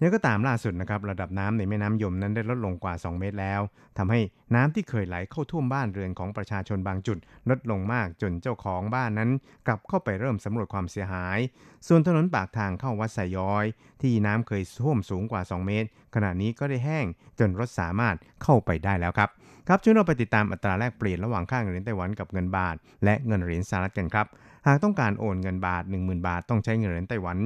[0.00, 3.60] นี่ก็ตามล่าสุดนะครับระดับน้ำในแม่น้ำยมนั้นได้ลดลงกว่า 2 เมตรแล้ว
[3.98, 4.20] ทำให้
[4.54, 7.18] น้ำที่เคยไหลเข้าท่วมบ้านเรือนของประชาชนบางจุด
[7.50, 9.30] ลดลงมากจนเจ้าของบ้านนั้น
[9.66, 11.38] กลับเข้าไปเริ่มสำรวจความเสียหาย
[11.86, 13.64] ส่วนถนนปากทางเข้าวัดไซย้อย
[14.02, 17.06] ที่น้ำเคยท่วมสูงกว่า 2 เมตร ขณะนี้ก็ได้แห้ง
[17.38, 19.30] จนรถสามารถเข้าไปได้แล้วครับ
[19.68, 24.26] ครับช่วยเราไปติดตามอัตราแลกเปลี่ยนระหว่างค่าเงินเหรียญไต้หวันกับเงินบาท และเงินเหรียญสหรัฐกันครับ
[24.66, 27.38] หากต้องการโอนเงินบาท 10,000 บาท ต้องใช้เงินเหรียญไต้หวัน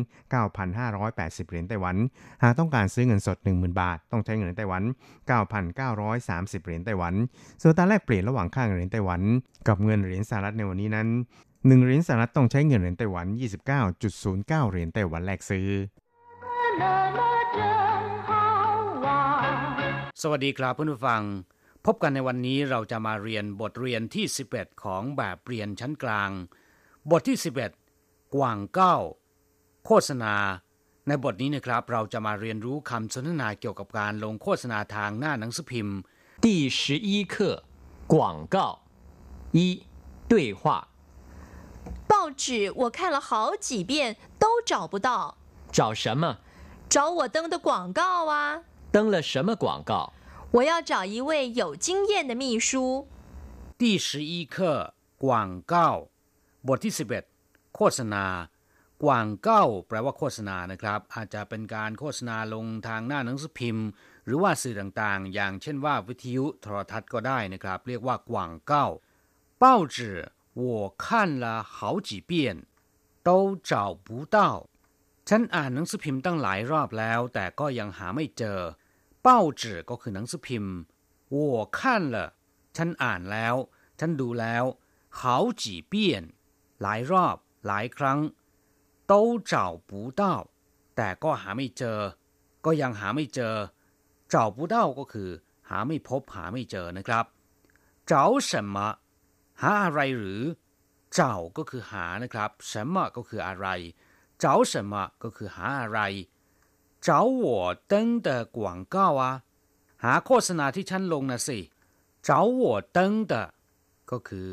[0.71, 1.97] 9,580 เหรียญไต้หวัน
[2.43, 4.83] หากต้องการซื้อเงินสด 10,000 บาท ต้องใช้เงินเหรียญไต้หวัน
[5.45, 7.15] 9,930 เหรียญไต้หวัน
[7.63, 9.21] ส่วนตาแลกเปลี่ยนระหว่างค่าเงินเหรียญไต้หวัน
[9.69, 11.09] กับเงินเหรียญสหรัฐในวันนี้นั้น
[11.45, 13.27] 1เหรียญสหรัฐต้องใช้เงินเหรียญไต้หวัน
[13.79, 15.69] 29.09 เหรียญไต้หวันแลกซื้อ
[20.23, 21.23] สวัสดีครับเพื่อนผู้ฟัง
[21.86, 26.30] พบกันในวันนี้เราจะมาเรียนบทเรียนที่ 11 ของแบบเรียนชั้นกลาง
[27.12, 27.38] บทที่
[27.86, 28.96] 11 กว่างเก้า
[29.86, 30.36] โฆษณา
[31.08, 35.98] ในบทนี้นะครับเราจะมาเรียนรู้คำสนทนาเกี่ยวกับการลงโฆษณาทางหน้าหนังสือพิมพ์
[36.44, 37.36] 第十一课
[38.14, 38.16] 广
[38.56, 38.58] 告
[39.58, 39.60] 一
[40.32, 40.62] 对话
[42.12, 45.38] 报纸我看了好几遍，都找不到，
[45.72, 46.38] 找什么？
[46.90, 48.64] 找我登的广告啊！
[48.92, 50.14] 登了什么广告？
[50.56, 53.08] 我要找一位有经验的秘书。
[53.78, 55.90] 第十一课กว่างเก้า
[56.68, 56.94] บทที่
[57.34, 58.26] 11 โฆษณา
[59.04, 63.88] กว่างเก้าแปลว่าโฆษณานะครับ อาจจะเป็นการโฆษณาลงทางหน้าหนังสือพิมพ์
[64.26, 68.88] หรือว่าสื่อต่างๆ อย่างเช่นว่าวิทยุโทรทัศน์ก็ได้นะครับ เรียกว่ากว่างเก้า
[69.62, 69.64] 报
[69.96, 69.98] 纸
[70.62, 70.64] 我
[71.04, 72.32] 看了好几遍
[73.28, 73.30] 都
[73.70, 73.74] 找
[74.06, 74.38] 不到
[75.30, 78.60] ฉันอ่านหนังสือพิมพ์ตั้งหลายรอบแล้ว แต่ก็ยังหาไม่เจอ
[79.26, 79.28] 报
[79.62, 80.76] 纸ก็คือหนังสือพิมพ์
[81.34, 81.38] 我
[81.78, 81.80] 看
[82.14, 82.16] 了
[82.76, 83.56] ฉันอ่านแล้ว
[84.00, 84.64] ฉันดูแล้ว
[85.20, 85.20] 好
[85.62, 85.94] 几遍
[86.82, 87.36] หลายรอบ
[87.68, 88.20] หลายครั้ง
[89.12, 89.14] 都
[89.52, 89.54] 找
[89.90, 90.22] 不到
[90.96, 92.00] แต่ก็หาไม่เจอ
[92.66, 93.56] ก็ยังหาไม่เจอ
[94.34, 95.30] 找不到ก็คือ
[95.70, 97.26] หาไม่พบหาไม่เจอนะครับ
[98.10, 98.14] 找
[98.50, 98.78] 什么
[99.62, 100.42] หาอะไรหรือ
[101.18, 101.20] 找
[101.58, 103.68] ก็คือหานะครับ什么ก็คืออะไร
[104.44, 106.00] 找什么ก็คือหาอะไร
[107.08, 107.10] 找
[107.44, 107.46] 我
[107.92, 108.60] 登的广
[108.96, 109.24] 告啊
[110.04, 111.60] หาโฆษณาที่ฉันลงนะสิ
[112.28, 112.62] 找我
[112.96, 112.98] 登
[113.32, 113.34] 的
[114.12, 114.50] ก็คือ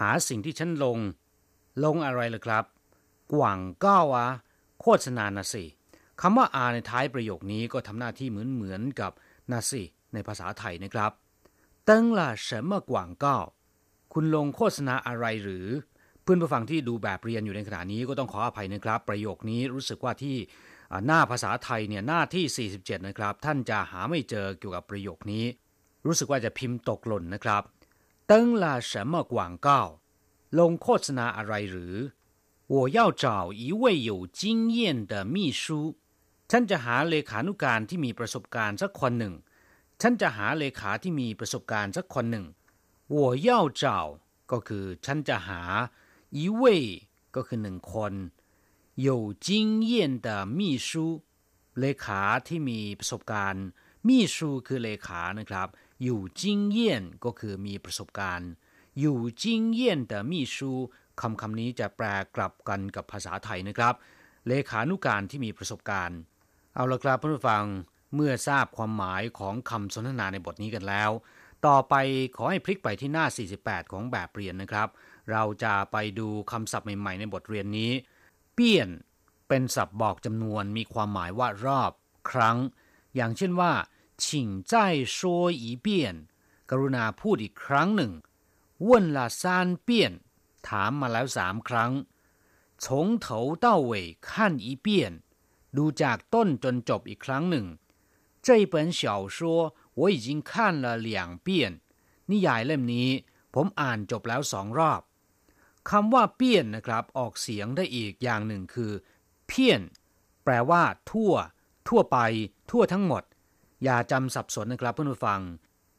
[0.00, 0.98] หาสิ่งที่ฉันลง
[1.84, 2.64] ลงอะไรล่ะครับ
[3.32, 4.26] กว่างก้าวะ
[4.80, 5.64] โฆษณานะสิ
[6.20, 9.12] คำว่าอาในท้ายประโยคนี้ก็ทำหน้าที่เหมือนเหมือนกับ
[9.50, 11.12] นะสิในภาษาไทยนะครับ
[11.88, 12.92] 登了什么广
[13.24, 13.26] 告
[14.12, 15.66] คุณลงโฆษณาอะไรหรือ
[16.22, 20.36] เพื่อนผู้ฟังที่ดูแบบเรียนอยู่ในขณะนี้ก็ต้องขออภัยนะครับ ประโยคนี้รู้สึกว่าที่
[21.06, 25.44] หน้าภาษาไทยเนี่ยหน้าที่ 47 นะครับ ท่านจะหาไม่เจอเกี่ยวกับประโยคนี้
[26.06, 27.62] รู้สึกว่าจะพิมพ์ตกหล่นนะครับ
[28.30, 29.34] 登了什么广
[29.66, 29.68] 告
[30.58, 31.94] ลงโฆษณาอะไรหรือ
[32.74, 33.24] 我要找
[33.62, 34.40] 一位有经
[34.76, 35.64] 验的秘书
[36.50, 39.34] ฉันจะหาเลขานุการที่มีประสบการณ์สักคนหนึ่ง
[40.00, 42.46] ฉันจะหาเลขาที่มีประสบการณ์สักคนหนึ่ง
[43.14, 43.48] 我要
[43.82, 43.84] 找
[44.52, 45.62] ก็คือ ฉันจะหา
[46.38, 46.62] 一位
[47.36, 48.12] ก็คือหนึ่งคน
[49.06, 50.88] 有经验的秘书
[51.80, 53.64] เลขาที่มีประสบการณ์
[54.06, 54.36] 秘书
[54.66, 55.68] คือเลขานะครับ
[56.02, 58.50] อยู่จิงเยี่ยนก็คือมีประสบการณ์
[59.00, 60.70] อยู่จิงเยี่ยนแต่มีชู
[61.20, 63.94] คำคำนี้จะแปลกลับกันกับภาษาไทยนะครับ
[64.48, 66.18] เลขานุการที่มีประสบการณ์
[66.74, 67.64] เอาละครับเพื่อนผู้ฟัง
[68.14, 71.10] เมื่อทราบความหมายของคำสนทนาในบทนี้กันแล้ว
[71.66, 71.94] ต่อไป
[72.36, 73.26] ขอให้พลิกไปที่หน้า
[73.58, 74.88] 48 ของแบบเรียนนะครับ
[75.30, 77.92] เราจะไปดูคำศัพท์ใหม่ๆในบทเรียนนี้
[78.56, 78.90] เปี้ยน
[79.48, 81.92] เป็นศัพท์บอกจำนวนมีความหมายว่ารอบ
[82.30, 82.58] ครั้ง
[83.14, 83.72] อย่างเช่นว่า
[84.22, 84.24] 请
[84.70, 84.72] 再
[85.16, 85.16] 说
[85.62, 85.86] 一遍
[86.70, 88.12] กรุณาพูดอีกครั้งหนึ่ง
[88.88, 89.42] 问了三
[89.86, 89.88] 遍
[90.68, 91.92] ถามมาแล้วสามครั้ง
[92.82, 92.84] 从
[93.24, 93.26] 头
[93.64, 93.92] 到尾
[94.28, 94.86] 看一遍
[95.76, 97.66] ดูจากต้นจนจบอีกครั้งหนึ่ง
[98.46, 99.00] 这本小
[99.36, 99.38] 说
[99.98, 100.52] 我已经看
[100.84, 101.08] 了两
[101.46, 101.48] 遍
[102.30, 103.08] นิยายเล่มนี้
[103.54, 105.00] ผมอ่านจบแล้วสองรอบ
[105.90, 108.92] คำว่าเปี้ยนนะครับ ออกเสียงได้อีกอย่างหนึ่งคือ
[109.48, 109.82] เพี้ยน
[110.44, 111.32] แปลว่า ทั่ว
[111.88, 112.18] ทั่วไป
[112.70, 113.22] ทั่วทั้งหมด
[113.84, 115.40] อย่าจำสับสนนะครับเพื่อนผู้ฟัง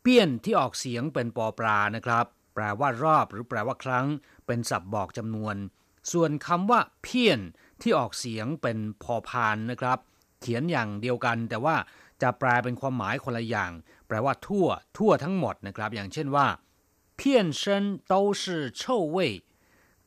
[0.02, 4.06] เปี้ยนที่ออกเสียงเป็นปอปลานะครับ แปลว่ารอบหรือแปลว่าครั้ง
[4.46, 5.56] เป็นศัพท์บอกจำนวน
[6.12, 7.40] ส่วนคำว่าเพี้ยน
[7.82, 10.00] ที่ออกเสียงเป็นพอพานนะครับ
[10.42, 11.76] เขียนอย่างเดียวกัน แต่ว่า
[12.22, 13.72] จะแปลเป็นความหมายคนละอย่าง
[14.08, 16.48] แปลว่าทั่ว ทั่วทั้งหมดนะครับ อย่างเช่นว่า
[17.18, 18.44] เพี้ยนเชิน都是
[18.80, 18.82] 臭
[19.16, 19.18] 味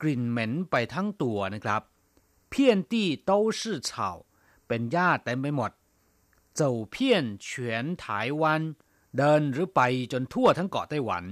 [0.02, 1.82] กลิ่นเหม็นไปทั้งตัวนะครับ
[2.50, 4.10] เพี้ยนตี้โต้ชื่อเฉา
[4.68, 5.72] เป็นหญ้าเต็มไปหมด
[6.56, 8.62] เจ้าเพี้ยนเฉียนถายวัน
[9.18, 11.24] เดินหรือไปจนทั่วทั้งเกาะไต้หวัน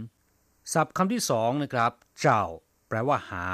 [0.73, 2.43] ศัพท์คำที่สองนะครับ เจ้า
[2.87, 3.45] แปลว่าหา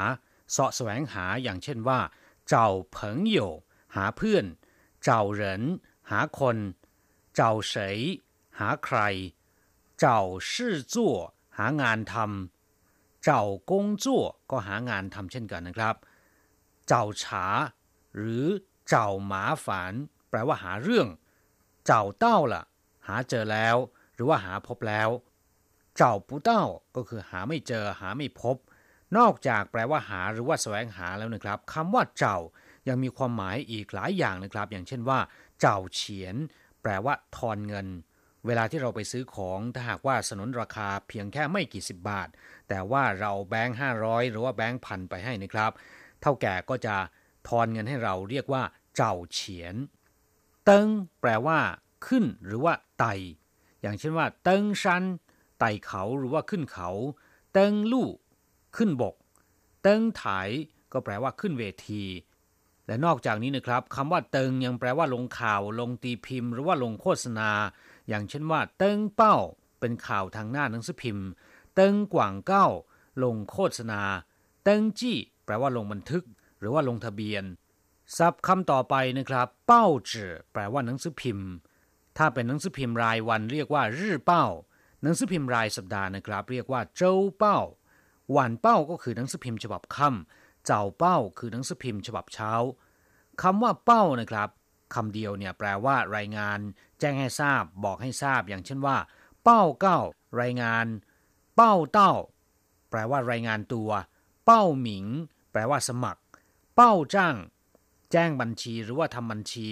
[0.52, 2.00] เสาะแสวงหาอย่างเช่นว่า
[2.50, 3.38] เจ้าเพิงโย
[3.96, 4.46] หาเพื่อน
[5.04, 5.64] เจ้าเหริน
[6.12, 6.58] หาคน
[7.36, 8.00] เจ้าเสย
[8.60, 8.98] หาใคร
[10.00, 11.16] เจ้าชื่อจั่ว
[11.58, 12.55] หางานทำ
[13.26, 15.96] เจ้ากงจั่วก็หางานทำเช่นกันนะครับ
[16.88, 17.46] เจ้าฉา
[18.18, 18.46] หรือ
[18.88, 19.94] เจ้าหมาฝาน
[20.30, 21.08] แปลว่าหาเรื่อง
[21.86, 22.64] เจ้าเต้าล่ะ
[23.08, 23.76] หาเจอแล้ว
[24.16, 25.10] หรือว่าหาพบแล้ว
[25.98, 26.64] เจ้าปูเต้า
[26.96, 28.58] ก็คือหาไม่เจอหาไม่พบ
[29.18, 32.38] นอกจากแปลว่าหาหรือว่าแสวงหาแล้วนะครับคำว่าเจ้า
[32.88, 35.20] ยังมีความหมายอีกหลายอย่างนะครับ อย่างเช่นว่า
[35.60, 36.36] เจ้าเฉียน
[36.82, 37.88] แปลว่าทอนเงิน
[38.46, 42.30] เวลาที่เราไปซื้อของถ้าหากว่าสนนราคาเพียงแค่ไม่กี่สิบบาท
[42.70, 45.72] แต่ว่าเราแบงค์ห้าร้อยหรือว่าแบงค์พันไปให้นะครับ
[46.22, 46.96] เท่าแก่ก็จะ
[47.48, 48.64] ทอนเงินให้เราเรียกว่า
[48.96, 49.76] เจ้าเฉียน
[50.66, 50.88] เติง
[51.22, 51.60] แปลว่า
[52.08, 53.14] ขึ้นหรือว่าไต่
[53.82, 55.04] อย่างเช่นว่า เติงชัน
[55.60, 56.90] ไต่เขาหรือว่าขึ้นเขา
[57.54, 58.10] เติงลู่
[58.76, 59.16] ขึ้นบก
[59.82, 60.26] เติงไถ
[60.92, 62.04] ก็แปลว่าขึ้นเวที
[62.88, 67.50] และนอกจากนี้นะครับคำว่าเติงยังแปลว่าลงข่าว ลงตีพิมพ์ หรือว่าลงโฆษณา
[68.08, 69.36] อย่างเช่นว่า เติ้งเป้า
[69.80, 71.28] เป็นข่าวทางหน้าหนังสือพิมพ์
[71.76, 72.68] เติ้งกว่างเก้า
[73.24, 74.02] ลงโฆษณา
[74.64, 76.24] เติ้งจี้ แปลว่าลงบันทึก
[76.60, 77.44] หรือว่าลงทะเบียน
[78.18, 81.50] ศัพท์คำต่อไปนะครับ เป้าจื่อแปลว่าหนังสือพิมพ์
[82.18, 84.46] ถ้าเป็นหนังสือพิมพ์รายวันเรียกว่ารื่อเป้า
[85.04, 87.60] หนังสือพิมพ์รายสัปดาห์นะครับ เรียกว่าเจ้าเป้า
[88.36, 92.52] วานเป้าก็คือหนังสือพิมพ์ฉบับค่ำเจ้าเป้าคือหนังสือพิมพ์ฉบับเช้า
[93.42, 94.50] คำว่าเป้านะครับ
[94.96, 96.60] คำเดียวเนี่ยแปลว่ารายงาน
[97.00, 98.98] แจ้งให้ทราบ บอกให้ทราบ อย่างเช่นว่า
[99.44, 100.00] เป้าเก้า
[100.42, 100.86] รายงาน
[101.56, 102.14] เป้าเต้า
[102.90, 103.90] แปลว่ารายงานตัว
[104.46, 105.06] เป้าหมิง
[105.52, 106.22] แปลว่าสมัคร
[106.76, 107.36] เป้าจ้าง
[108.12, 109.70] แจ้งบัญชีหรือว่าทำบัญชี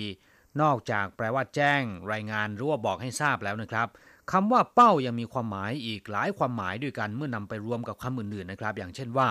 [0.62, 1.82] นอกจากแปลว่าแจ้ง
[2.12, 3.88] รายงานหรือว่าบอกให้ทราบแล้วนะครับ
[4.32, 9.30] คำว่าเป้ายังมีความหมายอีกหลายความหมายด้วยกันเมื่อนำไปรวมกับคำอื่นๆนะครับ อย่างเช่นว่า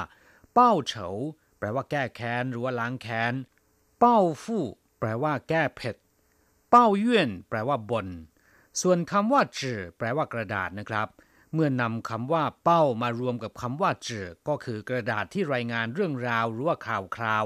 [0.54, 1.08] เป้าเฉา
[1.58, 3.34] แปลว่าแก้แค้นหรือว่าล้างแค้น
[4.00, 4.64] เป้าฟู่
[5.01, 5.95] แปลว่าแก้เผ็ด
[6.69, 8.07] เป้าเยื่นแปลว่าบน
[8.81, 11.07] ส่วนคำว่าจื่อแปลว่ากระดาษนะครับ
[11.53, 17.45] เมื่อนำคำว่าเป้ามารวมกับคำว่าจื่อก็คือกระดาษที่รายงานเรื่องราวหรือว่าข่าวคราว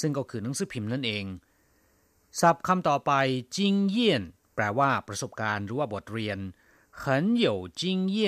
[0.00, 1.24] ซึ่งก็คือหนังสือพิมพ์นั่นเอง
[2.40, 3.12] ศัพท์คำต่อไป
[3.56, 4.22] จิงเยี่ยน
[4.54, 6.38] แปลว่าประสบการณ์หรือว่าบทเรียน
[7.02, 7.04] 很
[7.44, 7.46] 有
[7.80, 7.82] 经
[8.14, 8.18] 验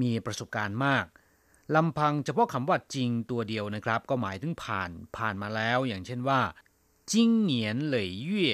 [0.00, 1.06] มีประสบการณ์มาก
[1.74, 6.40] ลำพังเฉพาะคำว่าจริงตัวเดียวนะครับ ก็หมายถึงผ่านผ่านมาแล้ว อย่างเช่นว่า
[7.11, 8.49] จิงเหนียนเหลยเย่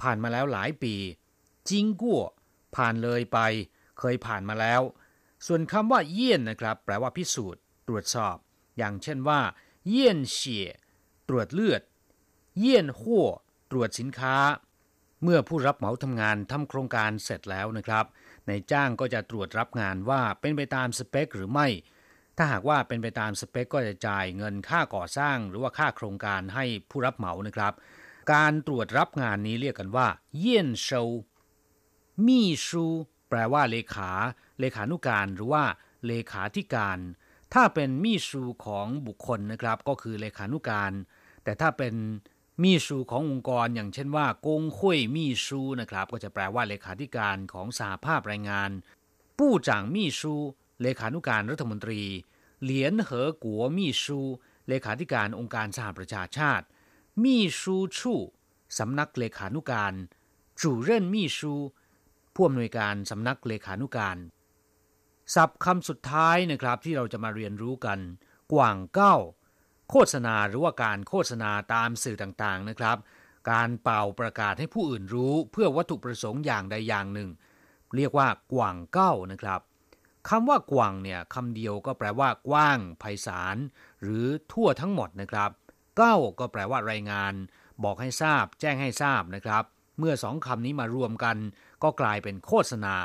[0.00, 0.94] ผ่านมาแล้วหลายปี
[1.68, 2.22] จิงกั่ว
[2.76, 3.38] ผ่านเลยไป
[3.98, 4.82] เคยผ่านมาแล้ว
[5.46, 8.36] ส่วนคำว่าเยี่ยนนะครับ แปลว่าพิสูจน์ ตรวจสอบ
[8.78, 9.40] อย่างเช่นว่า
[9.88, 10.68] เยี่ยนเฉี่ย
[11.28, 11.82] ตรวจเลือด
[12.58, 13.28] เยี่ยนหัว
[13.70, 14.36] ตรวจสินค้า
[15.22, 18.04] เมื่อผู้รับเหมาทำงานทำโครงการเสร็จแล้วนะครับ
[18.46, 21.66] ในจ้างก็จะตรวจรับงานว่าเป็นไปตามสเปคหรือไม่
[22.36, 27.72] ถ้าหากว่าเป็นไปตามสเปคก็จะจ่ายเงินค่าก่อสร้าง หรือว่าค่าโครงการให้ผู้รับเหมานะครับ
[28.32, 30.06] การตรวจรับงานนี้เรียกกันว่า
[30.38, 30.88] เยี่ยนโช
[32.26, 32.84] มีชู
[33.28, 34.10] แปลว่าเลขา
[34.60, 35.64] เลขานุการหรือว่า
[36.06, 36.98] เลขาธิการ
[37.54, 40.92] ถ้าเป็นมีชูของบุคคลนะครับก็คือเลขานุการ
[41.44, 41.94] แต่ถ้าเป็น
[42.62, 48.70] มีชูขององค์กร อย่างเช่นว่ากงคุยมีชูนะครับ ก็จะแปลว่าเลขาธิการของสหภาพแรงงาน
[49.38, 50.34] ผู้จ่างมีชู
[50.82, 52.02] เลขานุการรัฐมนตรี
[52.62, 54.20] เหลียนเหอกัวมีชู
[54.68, 56.66] เลขาธิการองค์การสหประชาชาติ
[57.24, 58.20] มีชูชู่
[58.78, 59.94] สำนักเลขานุการ
[60.60, 61.52] จูเร่นมีชู
[62.34, 64.16] ผู้อำนวยการสำนักเลขานุการ
[65.34, 67.98] ศัพท์คำสุดท้ายนะครับที่เราจะมาเรียนรู้กัน
[68.52, 69.16] กว่างเก้า
[69.90, 72.98] โฆษณาหรือว่าการโฆษณาตามสื่อต่างๆนะครับ
[73.50, 77.30] การเป่าประกาศให้ผู้อื่นรู้ เพื่อวัตถุประสงค์อย่างใดอย่างหนึ่ง
[77.96, 79.60] เรียกว่ากว่างเก้านะครับ
[80.28, 83.56] คำว่ากว่างเนี่ยคำเดียวก็แปลว่ากว้างไพศาล
[84.02, 85.50] หรือทั่วทั้งหมดนะครับ
[85.96, 87.32] เก้าก็แปลว่ารายงาน
[87.84, 89.64] บอกให้ทราบ แจ้งให้ทราบนะครับ
[89.98, 91.36] เมื่อสองคำนี้มารวมกัน
[91.82, 92.96] ก็กลายเป็นโฆษณา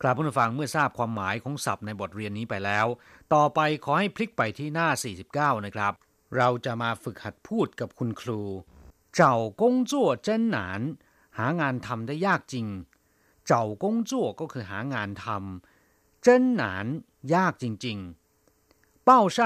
[0.00, 2.86] ครับผู้ฟังเมื่อทราบความหมายของศัพท์ในบทเรียนนี้ไปแล้ว
[3.34, 4.88] ต่อไปขอให้พลิกไปที่หน้า
[5.26, 5.92] 49 นะครับ
[6.36, 8.42] เราจะมาฝึกหัดพูดกับคุณครู
[9.14, 10.80] เจ้ากงจั่วเจ้นหนาน
[11.38, 12.66] หางานทำได้ยากจริง
[13.46, 15.75] เจ้ากงจั่วก็คือหางานทำ
[16.25, 16.85] เจิ้นหนาน
[17.33, 19.37] ยากจริงๆ报上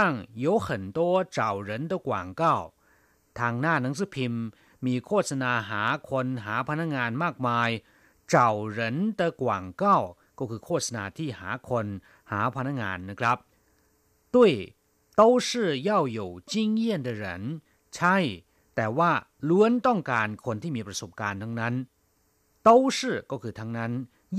[0.46, 1.00] 有很多
[1.36, 2.10] 找人的广
[2.42, 2.44] 告
[3.40, 4.44] ทางหน้าหนังสือพิมพ์
[4.86, 7.70] มีโฆษณาหาคนหาพนักงานมากมาย
[8.30, 8.80] เจ้า人
[9.20, 9.44] 的广
[9.82, 9.84] 告
[10.40, 11.86] ก็คือโฆษณาที่หาคน
[12.32, 13.38] หาพนักงานนะครับ
[14.36, 14.52] ด้วย
[15.20, 15.50] 都是
[15.90, 16.20] 要有
[16.52, 16.54] 经
[16.84, 17.24] 验的人
[17.96, 18.18] ใช่
[18.76, 19.12] แต่ว่า
[19.50, 21.74] ล้วนต้องการคนที่มีประสบการณ์ทั้งนั้น
[22.68, 23.00] 都是
[23.32, 23.92] ก็คือทั้งนั้น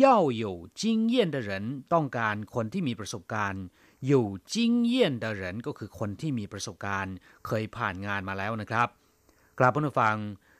[0.04, 0.06] 要
[0.42, 0.44] 有
[0.80, 0.82] 经
[1.14, 1.50] 验的人
[1.92, 3.64] ต้องการคนที่มีประสบการณ์
[4.06, 7.14] อยู่จิงเยี่ยน的人ก็คือคนที่มีประสบการณ์
[7.46, 8.88] เคยผ่านงานมาแล้วนะครับ
[9.58, 10.16] กลับผู้ฟัง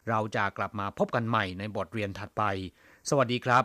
[0.08, 2.42] เราจะกลับมาพบกันใหม่ในบทเรียนถัดไป
[3.08, 3.64] สวัสดีครับ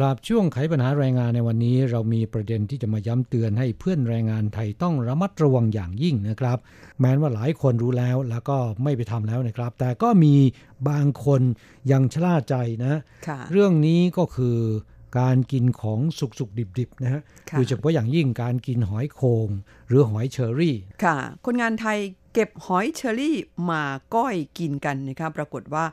[0.00, 6.58] ครับช่วงไขปัญหาแรงงานในวันนี้ เรามีประเด็นที่จะมาย้ำเตือนให้เพื่อนแรงงานไทยต้องระมัดระวังอย่างยิ่งนะครับ
[7.00, 10.34] แม้ว่าหลายคนรู้แล้วแล้วก็ไม่ไปทำแล้วนะครับ แต่ก็มี
[10.88, 11.42] บางคน
[11.92, 12.94] ยังชะล่าใจนะ
[13.26, 14.58] ค่ะเรื่องนี้ก็คือ
[15.18, 19.48] การกินของสุกๆดิบๆนะฮะค่ะโดยเฉพาะอย่างยิ่งการกินหอยโขง
[19.88, 21.98] หรือหอยเชอรี่ ค่ะ คนงานไทย
[22.34, 23.36] เก็บหอยเชอรี่
[23.70, 23.82] มา
[24.14, 25.84] ก้อยกินกันนะคะปรากฏว่า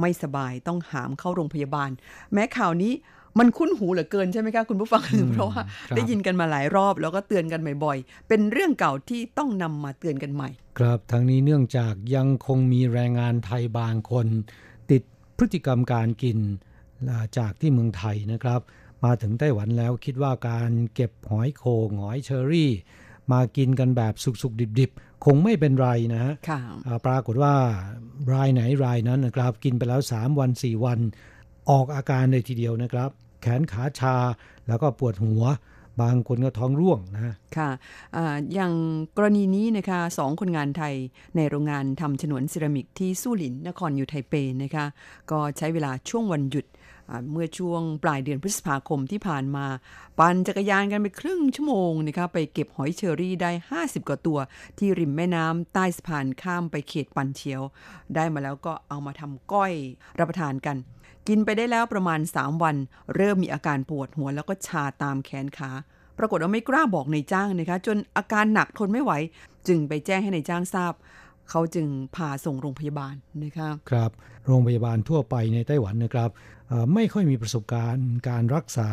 [0.00, 1.90] ไม่สบายต้องหามเข้าโรงพยาบาล
[2.32, 2.94] แม้ข่าวนี้
[3.38, 5.02] มันคุ้นหูเหลือเกินใช่ไหมคะคุณผู้ฟัง
[5.34, 14.26] เพราะว่าครับได้ยินกันมาหลายรอบแล้วก็เตือนกันบ่อยๆ เป็นเรื่องเก่าที่ต้องนำมาเตือนกันใหม่ ครับทั้งนี้เนื่องจากยังคงมีแรงงานไทยบางคน
[14.90, 15.02] ติด
[15.36, 16.38] พฤติกรรมการกิน
[17.10, 18.60] อ่าจากที่เมืองไทยนะครับ
[19.04, 22.72] มาถึงไต้หวันแล้วคิดว่าการเก็บหอยโขงหอยเชอรี่
[23.32, 27.54] มากินกันแบบสุกๆดิบๆ คงไม่เป็นไรนะฮะค่ะอ่าปรากฏว่า
[28.32, 31.00] รายไหนรายนั้นนะครับ กินไปแล้ว 3 วัน 4 วัน
[31.70, 33.10] ออกอาการเลยทีเดียวนะครับ
[33.42, 34.14] แขนขาชา
[34.68, 35.44] แล้วก็ปวดหัว
[36.02, 37.70] บางคนก็ท้องร่วงนะค่ะ
[38.16, 38.24] อะ
[38.54, 38.72] อย่าง
[39.16, 40.94] กรณีนี้นะคะสองคนงานไทย
[41.36, 44.86] ในโรงงานทำฉนวนเซรามิกที่สู้หลินนครอยู่ไทเปนะคะ
[45.30, 46.66] ก็ใช้เวลาช่วงวันหยุด
[47.32, 49.66] เมื่อช่วงปลายเดือนพฤษภาคมที่ผ่านมา
[50.18, 54.38] ปั่นจักรยานกันไปครึ่งชั่วโมงนะคะไปเก็บหอยเชอรี่ได้ 50 กว่าตัว
[54.78, 57.62] ที่ริมแม่น้ำใต้สะพานข้ามไปเขตปันเชียว
[58.14, 59.72] ได้มาแล้วก็เอามาทำก้อย
[60.18, 60.76] รับประทานกัน
[61.28, 62.76] กินไปได้แล้วประมาณ 3 วัน
[63.14, 65.70] เริ่มมีอาการปวดหัวแล้วก็ชาตามแขนขา
[66.18, 69.12] ปรากฏว่าไม่กล้าบอกนายจ้างนะคะ จนอาการหนักทนไม่ไหว
[69.68, 70.94] จึงไปแจ้งให้ในายจ้างทราบ
[71.50, 71.86] เขาจึง
[72.16, 74.10] พาส่งโรงพยาบาลนะคะครับ
[74.46, 76.30] โรงพยาบาลทั่วไปในไต้หวันนะครับ
[76.94, 78.90] ไม่ค่อยมีประสบการณ์การรักษา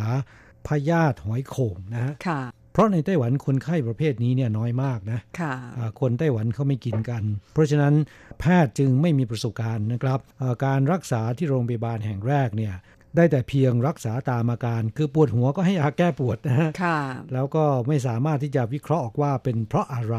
[0.68, 2.42] พยาธิหอยโข่งนะฮะค่ะ
[2.74, 7.94] เพราะในไต้หวันคนไข้ประเภทนี้เนี่ยน้อยมากนะค่ะอ่าคนไต้หวันเขาไม่กินกัน เพราะฉะนั้น
[8.39, 12.74] แพทย์จึงไม่มีประสบการณ์นะครับอ่าการรักษาที่โรงพยาบาลแห่งแรกเนี่ย
[13.15, 17.00] ได้แต่เพียงรักษาตามอาการ คือปวดหัวก็ให้ยาแก้ปวดนะฮะค่ะ
[17.34, 20.18] แล้วก็ไม่สามารถที่จะวิเคราะห์ออกว่าเป็นเพราะอะไร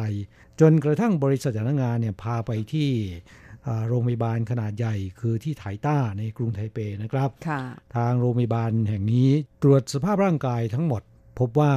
[0.61, 3.50] จนกระทั่งบริษัทจ้างงานเนี่ยพาไปที่อ่า
[3.89, 7.61] โรงพยาบาลขนาดใหญ่คือที่ไถต้าในกรุงไทเปนะครับค่ะ
[7.97, 9.29] ทางโรงพยาบาลแห่งนี้
[9.63, 11.03] ตรวจสภาพร่างกายทั้งหมด
[11.39, 11.73] พบว่า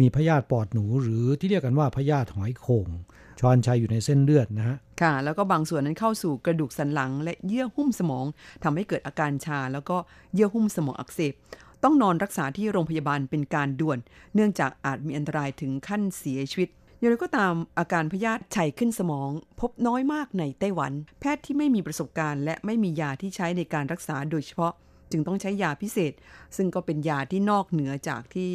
[0.00, 2.88] มีพยาธิปอดหนูหรือที่เรียกกันว่าพยาธิหอยโข่ง
[3.40, 8.26] ชอนชัยอยู่ในเส้นเลือดนะฮะค่ะ แล้วก็บางส่วนนั้นเข้าสู่กระดูกสันหลัง และเยื่อหุ้มสมอง
[8.64, 9.96] ทำให้เกิดอาการชา แล้วก็
[10.34, 11.34] เยื่อหุ้มสมองอักเสบ
[11.82, 13.98] ต้องนอนรักษาที่โรงพยาบาลเป็นการด่วน
[14.34, 19.30] เนื่องจากอาจมีอันตรายถึงขั้นเสียชีวิต อย่างไรก็ตามอาการพยาธิไฉขึ้นสมอง
[19.60, 24.72] พบน้อยมากในไต้หวัน แพทย์ที่ไม่มีประสบการณ์ และไม่มียาที่ใช้ในการรักษาโดยเฉพาะ
[25.10, 26.12] จึงต้องใช้ยาพิเศษ
[26.56, 28.50] ซึ่งก็เป็นยาที่นอกเหนือจากที่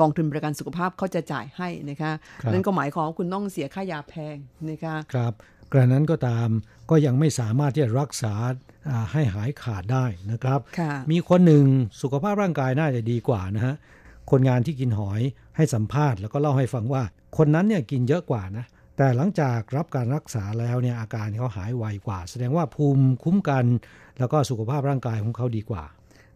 [0.00, 4.36] กองทุนประกันสุขภาพเขาจะจ่ายให้นะคะครับนั่นก็หมายความว่าคุณต้องเสียค่ายาแพง
[4.70, 5.32] นะคะครับ
[5.72, 6.48] กระนั้นก็ตาม
[6.90, 8.34] ก็ยังไม่สามารถที่จะรักษา
[8.90, 11.64] อ่าให้หายขาดได้นะครับค่ะมีคนหนึ่ง
[12.02, 13.74] สุขภาพร่างกายน่าจะดีกว่านะฮะ
[14.30, 15.20] คนงานที่กินหอย
[15.56, 17.02] ให้สัมภาษณ์แล้วก็เล่าให้ฟังว่า
[17.36, 18.64] คนนั้นเนี่ยกินเยอะกว่านะ
[18.96, 23.64] แต่หลังจากรับการรักษาแล้วเนี่ยอาการเขาหายไวกว่า แสดงว่าภูมิคุ้มกัน
[24.18, 25.84] แล้วก็สุขภาพร่างกายของเขาดีกว่า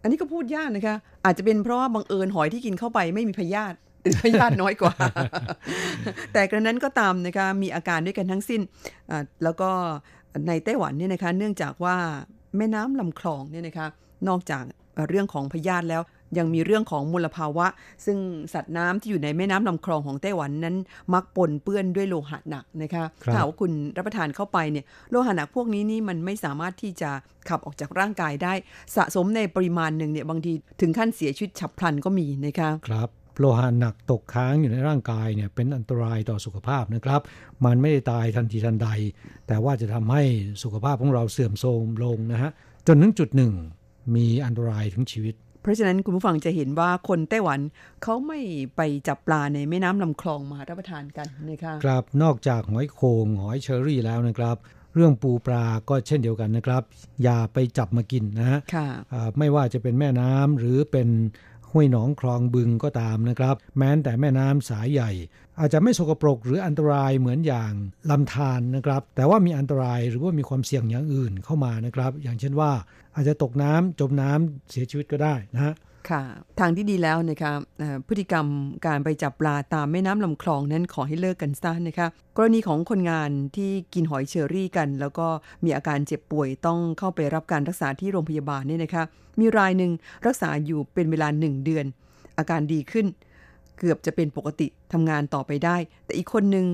[0.03, 4.95] อันนี้ก็พูดยากนะคะ อาจจะเป็นเพราะว่าบังเอิญหอยที่กินเข้าไปไม่มีพยาธิหรือพยาธิน้อยกว่า
[6.33, 8.61] แต่กระนั้นก็ตามนะคะมีอาการด้วยกันทั้งสิ้น
[9.45, 9.71] แล้วก็
[10.49, 11.97] ในไต้หวันเนี่ยนะคะ เนื่องจากว่า
[12.57, 13.87] แม่น้ำลำคลองเนี่ยนะคะ
[14.29, 14.65] นอกจาก
[15.09, 16.03] เรื่องของพยาธิแล้ว
[16.39, 17.67] ยังมีเรื่องของมลภาวะ
[18.05, 18.19] ซึ่ง
[18.55, 20.77] สัตว์น้ำที่อยู่ในแม่น้ำลำคลองของไต้หวันนั้น
[21.15, 27.11] มักปนเปื้อนด้วยโลหะหนักนะคะครับถ้าหากว่าคุณรับประทานเข้าไปเนี่ยโลหะหนักพวกนี้นี่มันไม่สามารถที่จะ
[27.49, 28.53] ขับออกจากร่างกายได้
[28.97, 37.21] สะสมในปริมาณหนึ่งเนี่ยบางทีถึงขั้นเสียชีวิตฉับพลันก็มีนะคะครับโลหะหนักตกค้างอยู่ในร่างกายเนี่ยเป็นอันตรายต่อสุขภาพนะครับ
[37.65, 38.89] มันไม่ได้ตายทันทีทันใด
[39.47, 40.23] แต่ว่าจะทำให้
[40.63, 42.51] สุขภาพของเราเสื่อมโทรมลงนะฮะ
[42.87, 43.53] จนถึงจุดหนึ่ง
[44.15, 47.61] มีอันตรายถึงชีวิต เพราะฉะนั้นคุณผู้ฟังจะเห็นว่าคนไต้หวัน
[48.03, 48.41] เขาไม่
[48.77, 54.57] ไปจับปลาในแม่น้ำลำคลองมารับประทานกันนะคะครับนอกจากหอยโขงหอยเชอรี่แล้วนะครับ
[54.95, 56.83] เรื่องปูปลาก็เช่นเดียวกันนะครับ
[57.23, 61.09] อย่าไปจับมากินนะฮะค่ะอ่าไม่ว่าจะเป็นแม่น้ำหรือเป็น
[61.73, 65.11] ห้วยหนองคลองบึงก็ตามนะครับ แม้แต่แม่น้ำสายใหญ่
[65.59, 67.73] อาจจะไม่สกปรกหรืออันตรายเหมือนอย่าง
[68.11, 72.73] ลำธารนะครับ แต่ว่ามีอันตรายหรือว่ามีความเสี่ยงอย่างอื่นเข้ามานะครับ อย่างเช่นว่า
[73.15, 75.75] อาจจะตกน้ำจมน้ำเสียชีวิตก็ได้นะฮะ
[76.09, 76.23] ค่ะ
[76.61, 77.53] ทางที่ดีแล้วนะคะ
[78.07, 78.47] พฤติกรรม
[78.87, 85.27] การไปจับปลาตามแม่น้ำลำคลองนั้นขอให้เลิกกันซะนะคะ กรณีของคนงานที่กินหอยเชอรี่กัน แล้วก็
[85.65, 89.05] มีอาการเจ็บป่วยต้องเข้าไปรับการรักษาที่โรงพยาบาลเนี่ยนะคะ
[89.41, 89.93] มีรายหนึ่ง
[90.27, 91.85] รักษาอยู่เป็นเวลาหนึ่งเดือน
[92.39, 93.07] อาการดีขึ้น
[93.79, 96.67] เกือบจะเป็นปกติทำงานต่อไปได้ แต่อีกคนหนึ่ง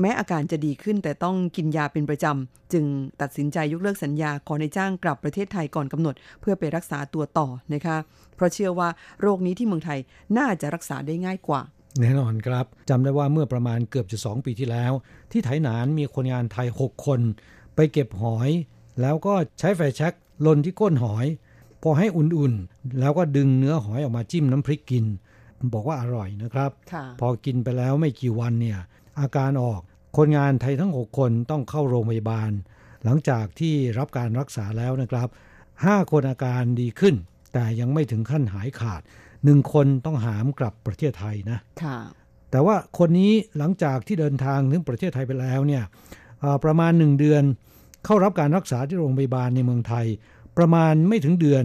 [0.00, 2.84] แม้อาการจะดีขึ้นแต่ต้องกินยาเป็นประจำ จึง
[3.20, 7.96] ตัดสินใจยกเลิกสัญญาขอในจ้างกลับประเทศไทยก่อนกำหนด เพื่อไปรักษาตัวต่อนะคะ
[8.36, 8.88] เพราะเชื่อว่า
[9.20, 9.98] โรคนี้ที่เมืองไทย
[10.38, 11.60] น่าจะรักษาได้ง่ายกว่า
[12.00, 14.92] แน่นอนครับจำได้ว่าเมื่อประมาณเกือบจะสองปีที่แล้ว
[15.32, 17.20] ที่ไถหนานมีคนงานไทย 6 คน
[17.74, 18.50] ไปเก็บหอย
[19.00, 20.12] แล้วก็ใช้ไฟแช็ก
[20.46, 21.26] ลนที่ก้นหอย
[21.82, 25.04] พอให้อุ่นๆ แล้วก็ดึงเนื้อหอยออกมาจิ้มน้ำพริกกิน
[25.74, 28.78] บอกว่าอร่อยนะครับค่ะพอกินไปแล้วไม่กี่วันเนี่ย
[29.20, 29.80] อาการออก
[30.16, 32.50] คนงานไทยทั้ง 6 คนต้องเข้าโรงพยาบาล
[33.04, 35.28] หลังจากที่รับการรักษาแล้วนะครับ
[35.74, 37.14] 5 คนอาการดีขึ้น
[37.52, 39.02] แต่ยังไม่ถึงขั้นหายขาด
[39.44, 41.98] หนึ่งคนต้องหามกลับประเทศไทยนะค่ะ
[42.50, 45.84] แต่ว่าคนนี้หลังจากที่เดินทางถึงประเทศไทยไปแล้วเนี่ย
[46.40, 47.42] เอ่อประมาณหนึ่งเดือน
[48.04, 50.06] เข้ารับการรักษาที่โรงพยาบาลในเมืองไทย
[50.58, 51.64] ประมาณไม่ถึงเดือน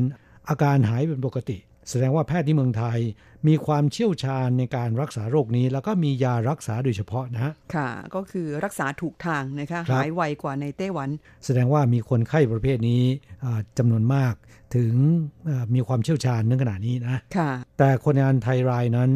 [0.50, 1.58] อาการหายเป็นปกติ
[1.90, 3.00] แสดงว่าแพทย์ที่เมืองไทย
[3.48, 11.10] มีความเชี่ยวชาญในการรักษาโรคนี้ แล้วก็มียารักษาโดยเฉพาะนะฮะค่ะ ก็คือรักษาถูกทางนะคะครับหายไวกว่าในไต้หวัน
[11.46, 13.04] แสดงว่ามีคนไข้ประเภทนี้
[13.46, 14.34] อ่าจำานวนมาก
[14.76, 14.94] ถึง
[15.50, 19.10] อ่ามีความเชี่ยวชาญในขณะนี้นะค่ะ แต่คนงานไทยรายนั้น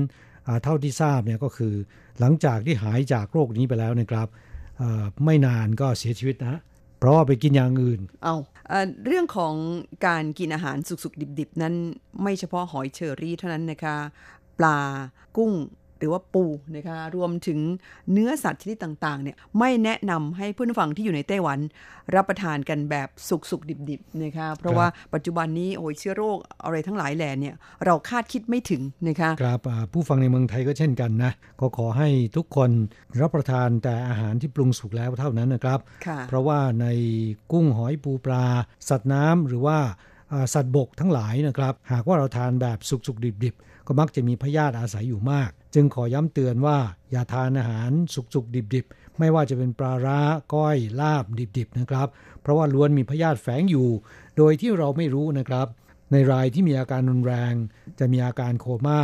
[0.48, 1.74] อ่าเท่าที่ทราบเนี่ยก็คือ
[2.20, 4.28] หลังจากที่หายจากโรคนี้ไปแล้วเนะครับ
[4.80, 6.75] เอ่อไม่นานก็เสียชีวิตนะเพ
[7.06, 8.36] ราะว่าไปกินอย่างอื่น เอา
[8.70, 9.54] เอ่อเรื่องของ
[10.08, 11.76] การกินอาหารสุกๆ ดิบๆ นั้น
[12.22, 13.98] ไม่เฉพาะหอยเชอรี่เท่านั้นนะคะ
[14.60, 14.80] ปลา
[15.38, 15.52] กุ้ง
[16.06, 16.46] รือว่าปู
[16.76, 17.60] นะคะรวมถึง
[18.12, 21.60] เนื้อสัตว์ชนิดต่างๆเนี่ยไม่แนะนำให้ผู้ฟังที่อยู่ในไต้หวัน
[22.16, 32.70] รับประทานกันแบบสุกๆดิบๆนะคะเพราะว่าปัจจุบันนี้โอ้ยเชื้อโรคอะไรทั้งหลายแหล่เนี่ยเราคาดคิดไม่ถึงนะคะครับอ่าผู้ฟังในเมืองไทยก็เช่นกันนะก็ขอให้ทุกคน
[33.22, 36.88] รับประทานแต่อาหารที่ปรุงสุกแล้วเท่านั้นนะครับค่ะเพราะว่าใน
[37.52, 38.46] กุ้งหอยปูปลา
[38.90, 39.78] สัตว์น้ำหรือว่า
[40.34, 46.78] อ่าสัตว์บกทั้งหลายนะครับ หากว่าเราทานแบบสุกๆดิบๆ ก็มักจะมีพยาธิอาศัยอยู่มาก จึงขอย้ำเตือนว่า
[47.12, 47.92] อย่าทานอาหาร
[48.34, 50.20] สุกๆ ดิบๆ ไม่ว่าจะเป็นปลาร้า
[50.54, 51.26] ก้อยลาบ
[51.58, 52.08] ดิบๆนะครับ
[52.42, 53.90] เพราะว่าล้วนมีพยาธิแฝงอยู่
[54.38, 55.68] โดยที่เราไม่รู้นะครับ
[56.12, 57.54] ในรายที่มีอาการรุนแรง
[58.00, 59.00] จะมีอาการโคม่า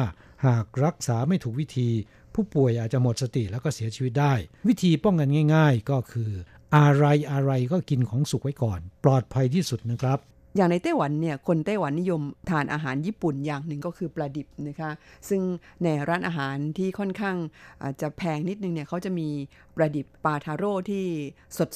[0.46, 1.90] หากรักษาไม่ถูกวิธี
[2.34, 4.34] ผู้ป่วยอาจจะหมดสติแล้วก็เสียชีวิตได้
[4.68, 6.32] วิธีป้องกันง่าย ๆ ก็คือ
[6.78, 10.20] อะไรอะไรก็กินของสุกไว้ก่อน ปลอดภัยที่สุดนะครับ
[10.56, 14.92] อย่างในไต้หวันเนี่ยคนไต้หวันนิยมทานอาหารญี่ปุ่นอย่างหนึ่งก็คือปลาดิบนะคะ
[15.30, 15.42] ซึ่ง
[15.84, 17.38] ในร้านอาหารที่ค่อนข้าง
[17.84, 19.28] อาจจะแพงนิดนึงเนี่ยเขาจะมี
[19.76, 21.06] ปลาดิบปลาทาโร่ที่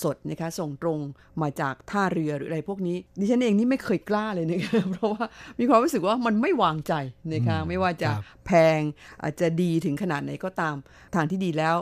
[0.03, 0.99] สดๆนะคะส่งตรง
[1.41, 5.26] มาจากท่าเรือหรืออะไรพวกนี้ ดิฉันเองนี่ไม่เคยกล้าเลยนะคะเพราะว่า
[5.59, 6.93] มีความรู้สึกว่ามันไม่วางใจ
[7.34, 8.80] นะคะอืมไม่ว่าจะครับแพง
[9.23, 10.76] อาจจะดีถึงขนาดไหนก็ตาม
[11.15, 11.76] ทางที่ดีแล้ว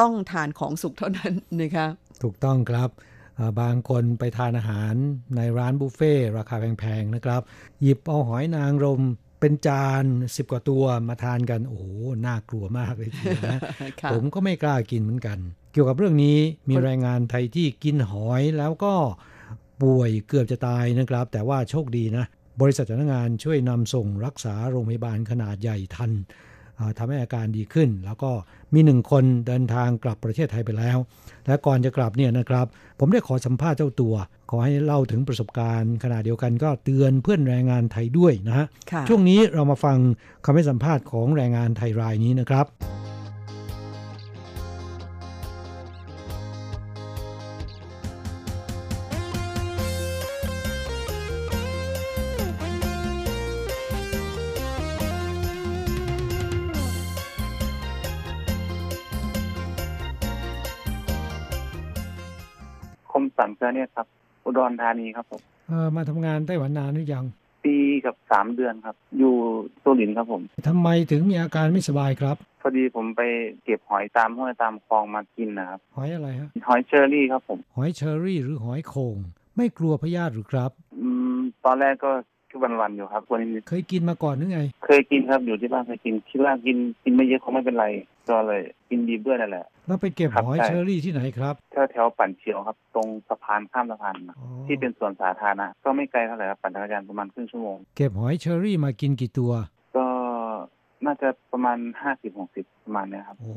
[0.00, 1.32] ต้องทานของสุกเท่านั้น
[1.62, 1.86] นะคะ
[2.22, 3.13] ถูกต้องครับเอ่อ
[3.60, 4.94] บางคนไปทานอาหาร
[5.36, 7.42] ในร้านบุฟเฟ่ต์ราคาแพงๆนะครับ
[7.82, 9.02] หยิบเอาหอยนางรม
[9.40, 10.04] เป็นจาน
[10.36, 11.86] สิบกว่าตัวมาทานกัน โอ้โห
[12.26, 13.60] น่ากลัวมากเลยทีเดียวนะ
[14.00, 15.38] ค่ะผมก็ไม่กล้ากินเหมือนกัน
[15.72, 18.94] เกี่ยวกับเรื่องนี้มีแรงงานไทยที่กินหอยแล้วก็
[19.82, 22.24] ป่วยเกือบจะตายนะครับ แต่ว่าโชคดีนะ
[22.60, 26.53] บริษัทจ้างงานช่วยนำส่งรักษาโรงพยาบาลขนาดใหญ่ทันอ่า
[26.98, 28.30] ทำให้อาการดีขึ้น แล้วก็
[28.74, 30.98] มีหนึ่งคนเดินทางกลับประเทศไทยไปแล้ว
[31.46, 32.66] และก่อนจะกลับเนี่ยนะครับ
[32.98, 34.14] ผมได้ขอสัมภาษณ์เจ้าตัว
[34.50, 39.98] ขอให้เล่าถึงประสบการณ์ ขณะเดียวกันก็เตือนเพื่อนแรงงานไทยด้วยนะฮะค่ะช่วงนี้เรามาฟัง
[40.44, 42.66] คำให้สัมภาษณ์ของแรงงานไทยรายนี้นะครับ
[63.36, 64.06] คมสันเซอร์เนี่ยครับ
[64.44, 67.24] อุดรธานีครับผมเอ่อมาทำงานไต้หวันนานหรือยัง
[67.64, 67.76] ปี
[68.06, 69.34] กับสามเดือนครับ อยู่
[69.82, 73.22] สุรินทร์ครับผมทำไมถึงมีอาการไม่สบายครับ พอดีผมไป
[73.64, 79.16] เก็บหอยตามห้วยตามคลองมากินนะครับ หอยอะไรฮะ หอยเชอรี่ครับผม หอยเชอรี่หรือหอยโขง
[79.56, 80.70] ไม่กลัวพยาธิหรือครับ
[81.00, 82.12] อืม ตอนแรกก็
[82.62, 87.86] วันๆอยู่ครับวันนี้เคยกินมาก่อนหรือไง เคยกินครับอยู่ที่บ้านเคยกินคิดว่ากินกินไม่เยอะคงไม่เป็นไร
[88.28, 94.36] ก็เลยกินดีด้วยนั่นแหละ แล้วไปเก็บครับหอยใช่เชอรี่ที่ไหนครับแถวแถวปั่นเชียวครับ ตรงสะพานข้ามสะพานนะ
[94.66, 99.52] ที่เป็นสวนสาธารณะก็ไม่ไกลเท่าไหร่ครับปั่นจักรยานประมาณครึ่งชั่วโมงเก็บหอยเชอรี่มากินกี่ตัว
[99.96, 100.06] ก็
[101.04, 103.54] น่าจะประมาณห้าสิบหกสิบประมาณเนี้ยครับโอ้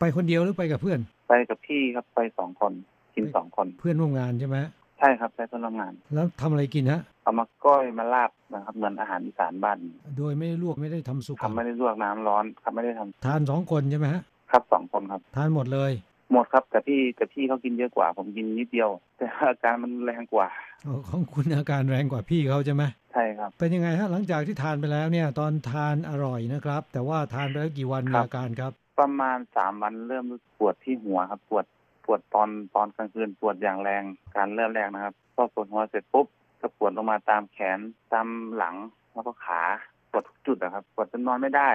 [0.00, 2.72] ไปคนเดียวหรือไปกับเพื่อน ไปกับพี่ครับไปสองคน
[3.14, 4.58] กินสองคนเพื่อนร่วมงานใช่ไหม
[5.00, 9.76] ใช่ครับใช้เพื่อนร่วมงาน แล้วทำอะไรกินฮะ เอามาก้อยมาลาบนะครับเหมือนอาหารอีสานบ้าน
[10.18, 15.92] โดยไม่ได้ลวกไม่ได้ทำสุกทำไม่ได้ลวกน้ำร้อนครับไม่ได้ทำทานสองคนใช่ไหมฮะ ครับสองคนครับ ทานหมดเลย
[16.32, 20.48] หมดครับแต่พี่แต่พี่เขากินเยอะกว่า ผมกินนิดเดียว แต่อาการมันแรงกว่า
[20.86, 22.82] อ๋อของคุณอาการแรงกว่าพี่เขาใช่ไหม
[23.12, 31.64] ใช่ครับ เป็นยังไงฮะหลังจากที่ทานไปแล้วเนี่ย ตอนทานอร่อยนะครับ แต่ว่าทานไปแล้วกี่วันมีครับ อาการครับ ประมาณสามวันเริ่มรู้สึกปวดที่หัวครับปวด
[32.04, 34.04] ปวดตอนตอนกลางคืนปวดอย่างแรง
[34.36, 36.26] การเริ่มแรกนะครับพอปวดหัวเสร็จปุ๊บ
[36.60, 37.78] ก็ปวดลงมาตามแขน
[38.12, 38.26] ตาม
[38.56, 38.74] หลัง
[39.12, 39.60] แล้วก็ขา
[40.10, 41.70] ปวดทุกจุดนะครับปวดจนนอนไม่ได้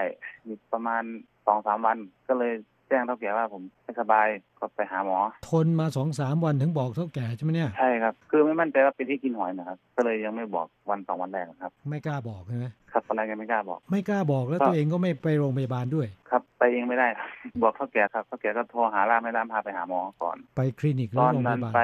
[0.48, 1.04] มีประมาณ
[1.46, 1.98] สองสามวัน
[2.28, 2.54] ก็เลย
[2.88, 4.28] แจ้งเท่าแก่ว่าผมไม่สบาย
[4.60, 5.18] ก็ไปหาหมอ
[5.50, 17.28] ทนมาสองสามวันถึงบอกเท่าแก่ใช่ไหมเนี่ย ใช่ครับ คือไม่มั่นใจว่าเป็นที่กินหอยนะครับ ก็เลยยังไม่บอกวันสองวันแรกนะครับ ไม่กล้าบอกใช่ไหมครับตอนแรกยังไม่กล้าบอก ไม่กล้าบอกแล้วก็ตัวเองก็ไม่ไปโรงพยาบาลด้วย ครับ ไปเองไม่ได้ครับ
[17.64, 21.82] บอกเท่าแก่ครับเท่าแก่ก็โทรหาล่ามให้ล่ามพาไปหาหมอก่อน ไปคลินิกหรืตออนโรงพนั้นยาบาลไป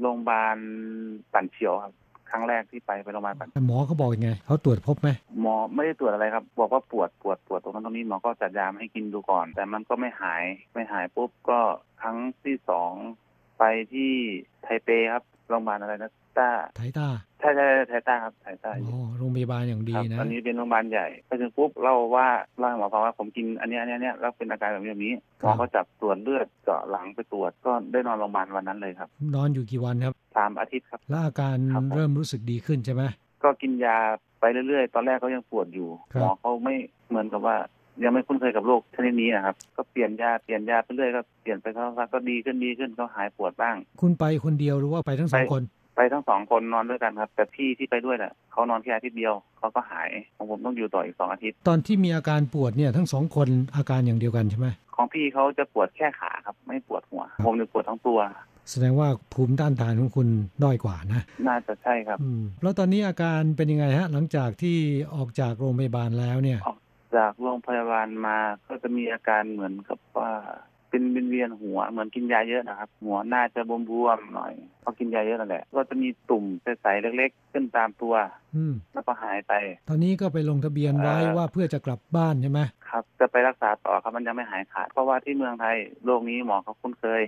[0.00, 0.56] โรงพยาบาล
[1.32, 1.92] ปั่นเฉียวครับ
[2.32, 5.08] ครั้งแรกที่ไปไปโรงพยาบาลปั่นหมอเขาบอกยังไงเขาตรวจพบไหม
[5.40, 10.42] หมอไม่ได้ตรวจอะไรครับ บอกว่าปวดปวดปวดตรงนั้นตรงนี้หมอก็จัดยามาให้กินดูก่อน แต่มันก็ไม่หาย
[10.74, 11.60] ไม่หายปุ๊บก็
[12.02, 12.92] ครั้งที่สอง
[13.58, 14.12] ไปที่
[14.62, 17.08] ไทเปครับโรงพยาบาลอะไรนะ ต้าไทต้า
[17.40, 22.26] ใช่ใช่ใช่ไทต้าครับไทต้าอ๋อโรงพยาบาลอย่างดีครับนะอันนี้เป็นโรงพยาบาลใหญ่ไปถึงปุ๊บเล่าว่า
[22.58, 33.02] เล่าให้หมอฟังว่าผมกินอันเนี้ยอันเนี้ยอันเนี้ยแล้วเป็นอาการแบบนี้แบบนี้หมอก็จับตรวจเลือดเจาะหลังไปตรวจก็ได้นอนโรงพยาบาลวันนั้นเลยครับ นอนอยู่กี่วันครับสามอาทิตย์ครับแล้วอาการครับผมเริ่มรู้สึกดีขึ้นใช่ไหม
[33.42, 33.98] ก็กินยา
[34.40, 36.74] ไปเรื่อยๆ ตอนแรกเขายังปวดอยู่ครับหมอเขาไม่
[37.08, 37.56] เหมือนกับว่า
[38.04, 45.62] ยังไม่คุ้นเคยกับโรคชนิดนี้นะครับ ก็เปลี่ยนยาเปลี่ยนยาไปเรื่อยก็เปลี่ยนไปสักพักก็ดีขึ้นดีขึ้นก็หายปวดบ้าง คุณไปคนเดียวหรือว่าไปทั้งสองไปคน
[45.96, 58.18] ไปทั้งสองคนนอนด้วยกันครับ แต่พี่ที่ไปด้วยน่ะเขานอนแค่อาทิตย์เดียวเขาก็หายของผมต้องอยู่ต่ออีกสองอาทิตย์ ตอนที่มีอาการปวดเนี่ยทั้งสองคนอาการอย่างเดียวกันใช่ไหมของพี่เขาจะปวดแค่ขาครับ ไม่ปวดหัว ผมเนี่ยปวดทั้งตัว
[58.70, 60.28] แสดงว่าภูมิต้านทานของคุณ
[60.62, 64.76] ด้อยกว่านะ น่าจะใช่ครับอืมแล้วตอนนี้อาการเป็นยังไงฮะ หลังจากที่
[65.14, 66.78] ออกจากโรงพยาบาลแล้วเนี่ย ออก
[67.16, 70.32] จากโรงพยาบาลมาก็จะมีอาการเหมือนกับว่า
[70.92, 78.14] เป็นเวียนๆหัวเหมือนกินยาเยอะนะครับ หัวน่าจะบวมๆหน่อยเพราะกินยาเยอะนั่นแหละก็จะมีตุ่มใสๆเล็กๆขึ้นตามตัว
[78.56, 79.52] อืมแล้วก็หายไป
[79.88, 87.22] ตอนนี้ก็ไปลงทะเบียนไว้เอ่อว่าเพื่อจะกลับบ้านใช่ไหมครับ จะไปรักษาต่อครับมันยังไม่หายขาดเพราะว่าที่เมืองไทยโรคนี้หมอเขาคุ้นเคย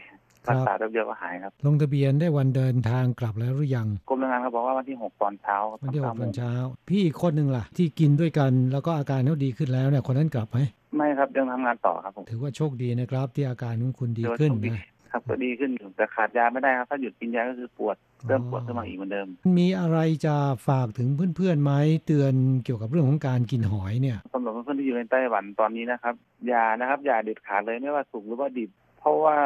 [0.51, 6.53] รักษาแป๊บเดียวก็หายครับ ลงทะเบียนได้วันเดินทางกลับแล้วหรือยังกรมแรงงานเขาบอกว่าวันที่หกตอนเช้าวันที่หก้ากโมตองนเช้า
[6.89, 10.59] พี่อีกคนหนึ่งล่ะ ที่กินด้วยกันแล้วก็อาการเขาดีขึ้นแล้วเนี่ยคนนั้นกลับไหม
[10.97, 19.29] ไม่ครับยังทำงานต่อครับผมถือว่าโชคดีนะครับที่อาการของคุณดีถือว่าขึ้นโชคดีนะครับก็ดีขึ้นอยู่แต่ขาดยาไม่ได้ครับ ถ้าหยุดกินยาก็คือปวดเริ่มปวดขึ้นมาอีกเหมือนเดิม
[19.59, 20.35] มีอะไรจะ
[20.69, 21.73] ฝากถึงเพื่อนๆไหม
[22.07, 22.35] เตือน
[22.65, 26.15] เกี่ยวกับเรื่องของการกินหอยเนี่ยสำหรับเพื่อนๆที่อยู่ในไต้หวันตอนนี้นะครับ
[26.49, 29.37] อย่านะครับอย่าเด็ดขาดเลยไม่ว่าสุกหรือว่าดิบ เพราะว่า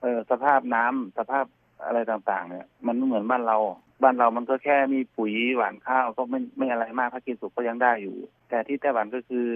[0.00, 1.44] เออสภาพน้ำสภาพ
[1.84, 3.58] อะไรต่างๆ เนี่ย มันไม่เหมือนบ้านเรา
[4.02, 8.16] บ้านเรามันก็แค่มีปุ๋ยหวานข้าวก็ไม่ไม่อะไรมากถ้ากินสุกก็ยังได้อยู่
[8.48, 9.46] แต่ที่ไต้หวันก็คือ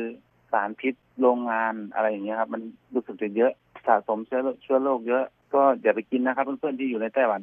[0.52, 2.62] สารพิษโรงงานอะไรอย่างเงี้ยครับ มัน
[2.94, 3.52] รู้สึกจะเยอะ
[3.88, 5.24] สะสมเชื้อโรคเชื้อโรคเยอะ
[5.54, 7.42] ก็อย่าไปกินนะครับ เพื่อนๆที่อยู่ในไต้หวัน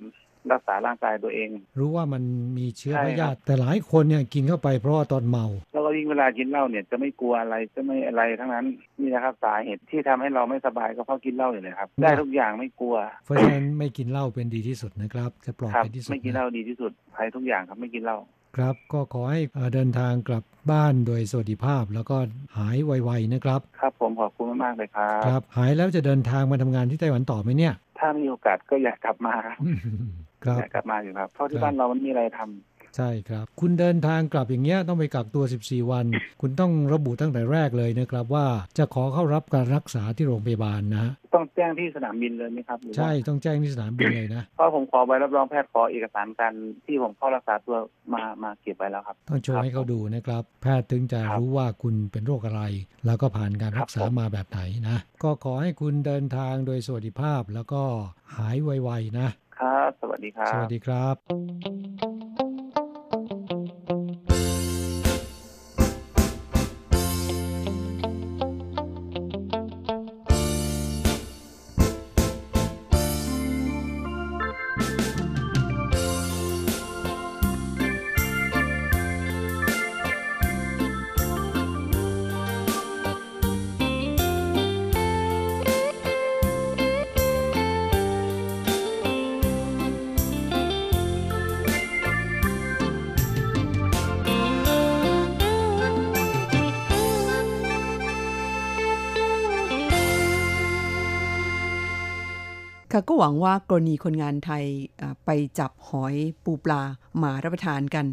[0.52, 2.24] รักษาร่างกายตัวเอง รู้ว่ามัน
[2.58, 8.66] มีเชื้อใช่พครับยาธิแต่หลายคนเนี่ยกินเข้าไปเพราะว่าตอนเมา แล้วก็ยิ่งเวลากินเหล้าเนี่ยจะไม่กลัวอะไรจะไม่อะไรทั้งนั้น
[9.00, 18.18] นี่นะครับสาเหตุที่ทำให้เราไม่สบายก็เพราะกินเหล้าอยู่เลยครับ ได้ทุกอย่างไม่กลัว เพราะฉะนั้นไม่กินเหล้าเป็นดีที่สุดนะครับจะปลอดครับภัยที่สุดไม่กินเหนะล้าดีที่สุดภัยทุกอย่างครับไม่กินเหล้า
[18.56, 22.18] ครับก็ขอให้เอ่อเดินทางกลับบ้านโดยสวัสดิภาพ แล้วก็
[22.58, 29.58] หายไวๆนะครับ ครับผมขอบคุณมากๆเลยครับครับ หายแล้วจะเดินทางมาทำงานที่ไต้หวันต่อไหมเนี่ย ถ้ามีโอกาสก็อยากกลับมาครับ
[30.46, 36.06] ครับอยากกลับมาอยู่ครับเพราะครัที่บบ้านเรามันมีอะไรทำ ใช่ครับ คุณเดินทางกลับอย่างเงี้ยต้องไปกักตัว 14 วัน
[36.42, 38.46] คุณต้องระบุตั้งแต่แรกเลยนะครับ ว่า
[38.78, 46.54] จะขอเข้ารับการรักษาที่โรงพยาบาลนะฮะต้องแจ้งที่สนามบินเลยไหมครับหรือว่าใช่ต้องแจ้งที่สนามบินเลยนะเพราะผมขอใบรับรองแพทย์ขอเอกสารการ
[46.86, 47.78] ที่ผมเข้ารักษาตัว
[48.14, 52.64] มามาเก็บไว้แล้วครับ ต้องโชว์ให้เขาดูนะครับ แพทย์ถึงจะครับรู้ว่าคุณเป็นโรคอะไร
[53.06, 57.82] แล้วก็ผ่านการรักษาครับผมมาแบบไหนนะ ก็ขอให้คุณเดินทางโดยสวัสดิภาพแล้วก็
[58.38, 59.28] หายไวๆนะ
[59.60, 61.16] ครับ สวัสดีครับ สวัสดีครับ
[103.02, 104.66] ค่ะก็หวังว่ากรณีคนงานไทย
[105.26, 105.30] ไป
[105.60, 106.82] จับหอยปูปลา
[107.24, 108.06] มารับประทานกัน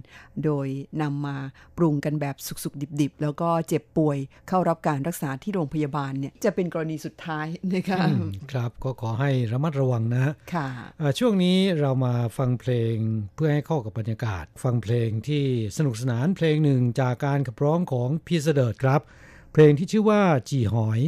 [0.44, 0.66] โดย
[1.02, 1.36] นำมา
[1.76, 4.18] ปรุงกันแบบสุกๆ ดิบๆ แล้วก็เจ็บป่วย
[4.48, 8.00] เข้ารับการรักษาที่โรงพยาบาลเนี่ยจะเป็นกรณีสุดท้ายนะคะ
[8.52, 10.68] ครับก็ขอให้ระมัดระวังนะค่ะ
[11.18, 12.94] ช่วงนี้เรามาฟังเพลง
[13.34, 15.44] เพื่อให้เข้ากับบรรยากาศ ฟังเพลงที่
[15.76, 19.00] สนุกสนานเพลงหนึ่งจากการขับร้องของพีเสเดิร์ดครับ
[19.52, 21.00] เพลงที่ชื่อว่าจีหอย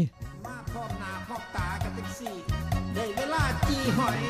[3.91, 4.30] heart.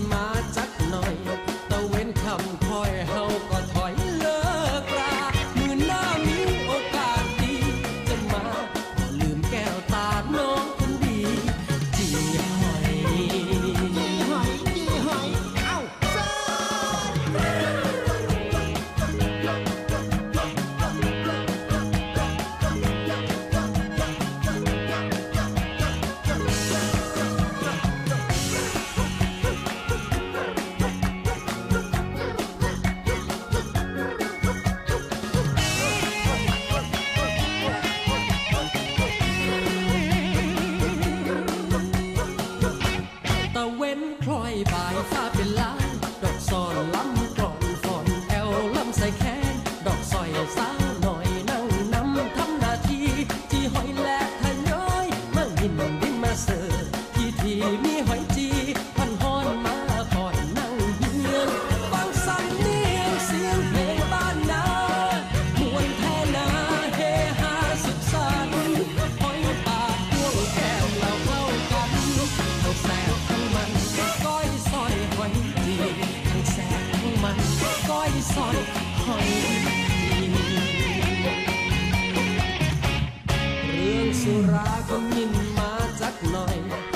[84.53, 86.90] ราก็ยินมาจักหน่อย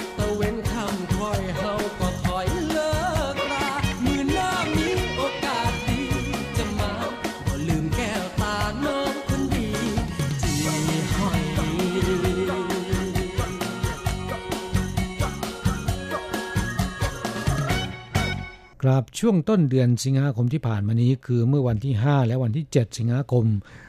[19.01, 23.45] บช่วงต้นเดือนสิงหาคมที่ผ่านมานี้ คือเมื่อวันที่ 5 และวันที่ 7 สิงหาคม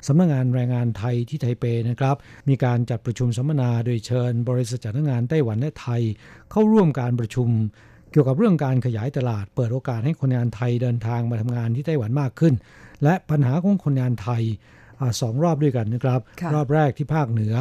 [0.06, 2.16] สำนักงงานแรงงานไทยที่ไทเปนะครับ
[2.48, 6.02] มีการจัดประชุมสัมมนาโดยเชิญ บริษัทจัดงานไต้หวันและไทย
[6.50, 7.48] เข้าร่วมการประชุม
[8.10, 12.54] เกี่ยวกับเรื่องการขยายตลาด เปิดโอกาสให้คนงานไทยเดินทางมาทำงานที่ไต้หวันมากขึ้น
[13.02, 14.42] และปัญหาของคนงานไทย
[15.00, 16.20] อสองรอบด้วยกันนะครับ
[16.54, 17.54] รอบแรกที่ภาคเหนือ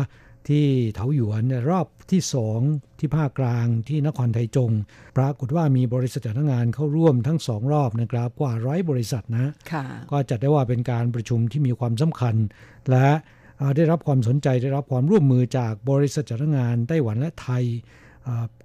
[0.50, 2.60] ที่เถาหยวนรอบที่สอง
[3.00, 4.72] ที่ภาคกลางที่นครไทยจง
[5.18, 9.52] ปรากฏว่ามีบริษัทจ้างงานเข้าร่วมทั้งสองรอบนะครับกว่าร้อยบริษัทนะ
[10.12, 12.36] ก็จัดได้ว่าเป็นการประชุมที่มีความสำคัญ
[12.90, 13.08] และ
[13.76, 17.64] ได้รับความสนใจได้รับความร่วมมือจากบริษัทจ้างงานไต้หวันและไทย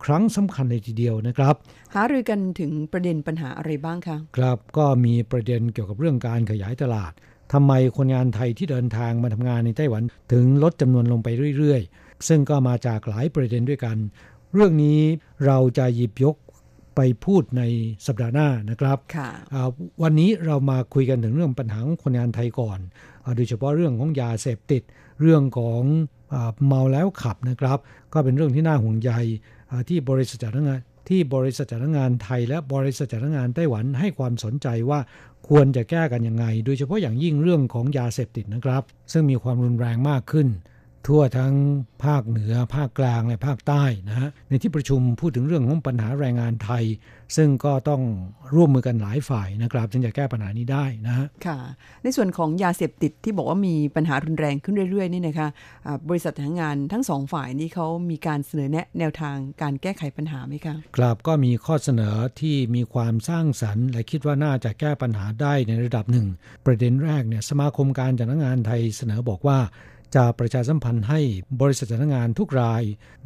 [0.05, 1.55] ครั้งสำคัญเลยทีเดียวนะครับ
[1.95, 7.13] หารือกันถึงประเด็นปัญหาอะไรบ้างคะ ครับก็มีประเด็นเกี่ยวกับเรื่องการขยายตลาด
[7.53, 11.29] ทำไมคนงานไทยที่เดินทางมาทำงานในไต้หวัน ถึงลดจำนวนลงไป
[11.59, 13.97] เรื่อยๆ ซึ่งก็มาจากหลายประเด็นด้วยกัน
[14.55, 15.01] เรื่องนี้
[15.47, 16.37] เราจะหยิบยก
[16.97, 17.63] ไปพูดใน
[18.07, 18.99] สัปดาห์หน้านะครับ
[20.03, 22.79] วันนี้เรามาคุยกันถึงเรื่องปัญหาของคนงานไทยก่อน
[23.37, 24.83] โดยเฉพาะเรื่องของยาเสพติด
[25.21, 25.83] เรื่องของ
[26.67, 27.79] เมาแล้วขับนะครับ
[28.13, 29.13] ก็เป็นเรื่องที่น่าห่วงใย
[29.89, 35.01] ที่บริษัทจัดงานที่บริษัทจัดงานไทยและบริษัทจัดงานไต้หวันให้ความสนใจว่า
[35.55, 38.83] ควรจะแก้กันยังไง โดยเฉพาะอย่างยิ่งเรื่องของยาเสพติดนะครับ
[39.13, 40.49] ซึ่งมีความรุนแรงมากขึ้น
[41.07, 41.55] ทั่วทั้ง
[42.05, 46.85] ภาคเหนือ ภาคกลางและภาคใต้นะฮะในที่ประชุมพูดถึงเรื่องของปัญหาแรงงานไทย
[47.37, 48.03] ซึ่งก็ต้อง
[48.55, 51.59] ร่วมมือกันหลายฝ่ายนะครับจึงจะแก้ปัญหานี้ได้นะฮะค่ะ
[52.03, 55.49] ในส่วนของยาเสพติดที่บอกว่ามีปัญหารุนแรงขึ้นเรื่อยๆนี่นะคะ
[56.09, 66.27] บริษัททางงานทั้งสองฝ่ายนี้เขามีการเสนอแนะแนวทางการแก้ไขปัญหาไหมคะครับก็มีข้อเสนอที่มีความสร้างสรรค์ และคิดว่าน่าจะแก้ปัญหาได้ในระดับหนึ่ง
[66.67, 69.59] ประเด็นแรกเนี่ยสมาคมการจัดงานไทยเสนอบอกว่า
[70.15, 71.21] จะประชาสัมพันธ์ให้
[71.61, 72.83] บริษัทจ้างงานทุกราย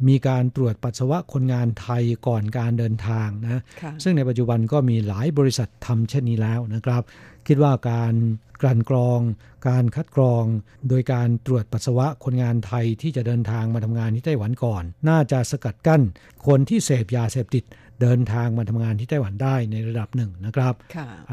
[0.07, 3.61] มีการตรวจปัสสาวะคนงานไทยก่อนการเดินทางนะ
[4.03, 7.03] ซึ่งในปัจจุบันก็มีหลายบริษัททำเช่นนี้แล้วนะครับ
[7.47, 8.13] คิดว่าการ
[8.61, 9.19] กลั่นกรอง
[9.67, 10.43] การคัดกรอง
[10.89, 16.01] โดยการตรวจปัสสาวะคนงานไทยที่จะเดินทางมาทำงานที่ไต้หวันก่อน น่าจะสกัดกั้น
[16.47, 17.63] คนที่เสพยาเสพติด
[18.01, 20.73] เดินทางมาทำงานที่ไต้หวันได้ในระดับหนึ่งนะครับ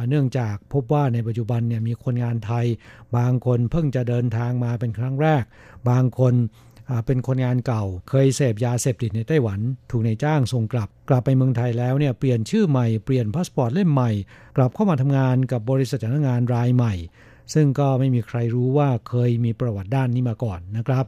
[0.09, 2.67] เนื่องจากพบว่าในปัจจุบันเนี่ยมีคนงานไทย
[3.17, 5.43] บางคนเพิ่งจะเดินทางมาเป็นครั้งแรก
[5.89, 6.35] บางคน
[7.07, 9.61] เป็นคนงานเก่า เคยเสพยาเสพติดในไต้หวัน
[9.91, 14.11] ถูกนายจ้างส่งกลับ กลับไปเมืองไทยแล้วเนี่ยเปลี่ยนชื่อใหม่เปลี่ยนพาสปอร์ตเล่มใหม่
[14.57, 16.95] กลับเข้ามาทำงานกับบริษัทจ้างงานรายใหม่
[17.55, 21.05] ซึ่งก็ไม่มีใครรู้ว่าเคยมีประวัติด้านนี้มาก่อนนะครับ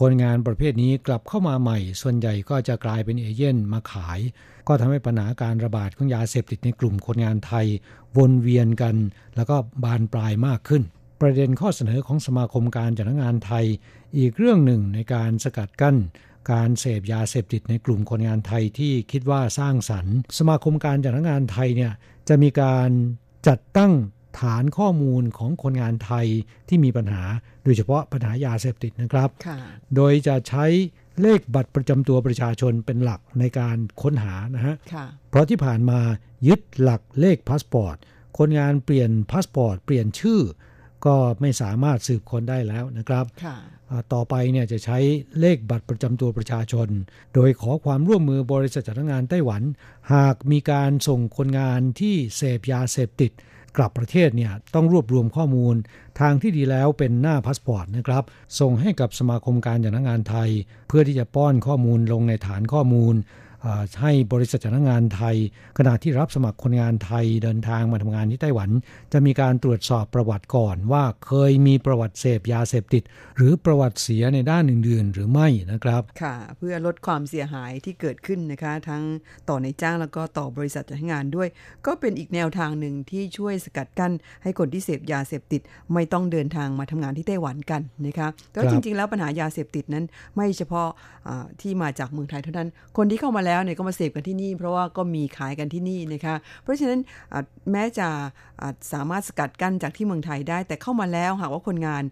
[0.00, 4.20] คนงานประเภทนี้กลับเข้ามาใหม่ ส่วนใหญ่ก็จะกลายเป็นเอเย่นต์มาขาย
[4.68, 7.66] ก็ทำให้ปัญหาการระบาดของยาเสพติดในกลุ่มคนงานไทย
[8.18, 8.96] วนเวียนกัน
[9.36, 10.82] แล้วก็บานปลายมากขึ้น
[11.20, 13.64] ประเด็นข้อเสนอของสมาคมการจัดงานไทย
[14.18, 15.96] อีกเรื่องหนึ่งในการสกัดกั้น
[16.52, 21.92] การเสพยาเสพติดในกลุ่มคนงานไทยที่คิดว่าสร้างสรรค์ สมาคมการจัดงานไทยเนี่ย
[22.28, 22.88] จะมีการ
[23.48, 23.92] จัดตั้ง
[24.40, 26.26] ฐานข้อมูลของคนงานไทย
[26.68, 27.22] ที่มีปัญหา
[27.64, 29.30] โดยเฉพาะปัญหายาเสพติดนะครับ
[29.96, 30.66] โดยจะใช้
[31.22, 34.74] เลขบัตรประจำตัวประชาชนเป็นหลักในการค้นหานะฮะ
[35.30, 36.00] เพราะที่ผ่านมา
[36.48, 37.96] ยึดหลักเลขพาสปอร์ต
[38.38, 40.40] คนงานเปลี่ยนพาสปอร์ต เปลี่ยนชื่อ
[41.06, 43.24] ก็ไม่สามารถสืบค้นได้แล้วนะครับ
[44.12, 44.98] ต่อไปเนี่ยจะใช้
[45.40, 46.88] เลขบัตรประจำตัวประชาชน
[47.34, 49.62] โดยขอความร่วมมือบริษัทจ้างงานไต้หวัน
[50.14, 53.32] หากมีการส่งคนงานที่เสพยาเสพติด
[53.76, 55.74] กลับประเทศเนี่ยต้องรวบรวมข้อมูล
[56.20, 58.24] ทางที่ดีแล้วเป็นหน้าพาสปอร์ตนะครับ
[58.60, 60.50] ส่งให้กับสมาคมการจัดหางานไทย
[60.88, 63.14] เพื่อที่จะป้อนข้อมูลลงในฐานข้อมูล
[64.00, 65.36] ให้บริษัทจ้างงานไทย
[65.78, 68.70] ขณะที่รับสมัครคนงานไทยเดินทางมาทำงานที่ไต้หวัน
[69.12, 73.02] จะมีการตรวจสอบประวัติก่อน ว่าเคยมีประวัติเสพยาเสพติด
[73.36, 79.02] หรือประวัติเสียในด้านอื่นๆ หรือไม่นะครับค่ะ เพื่อลดความเสียหายที่เกิดขึ้นนะคะ ทั้ง
[79.48, 81.48] ต่อในจ้างแล้วก็ต่อบริษัทจ้างงานด้วย
[81.86, 85.60] ก็เป็นอีกแนวทางหนึ่งที่ช่วยสกัดกั้น ให้คนที่เสพยาเสพติด
[85.92, 90.04] ไม่ต้องเดินทางมาทำงานที่ไต้หวันกันนะคะแต่จริง ๆ แล้วปัญหายาเสพติดนั้น
[90.36, 90.88] ไม่เฉพาะ
[91.60, 97.00] ที่มาจากเมืองไทยเท่านั้นคนที่เข้ามาแล้วเนี่ยก็มาเสพกันที่นี่ เพราะว่าก็มีขายกันที่นี่นะคะ เพราะฉะนั้น
[97.70, 98.08] แม้จะ
[98.92, 102.02] สามารถสกัดกั้นจากที่เมืองไทยได้ แต่เข้ามาแล้วหากว่าคนงาน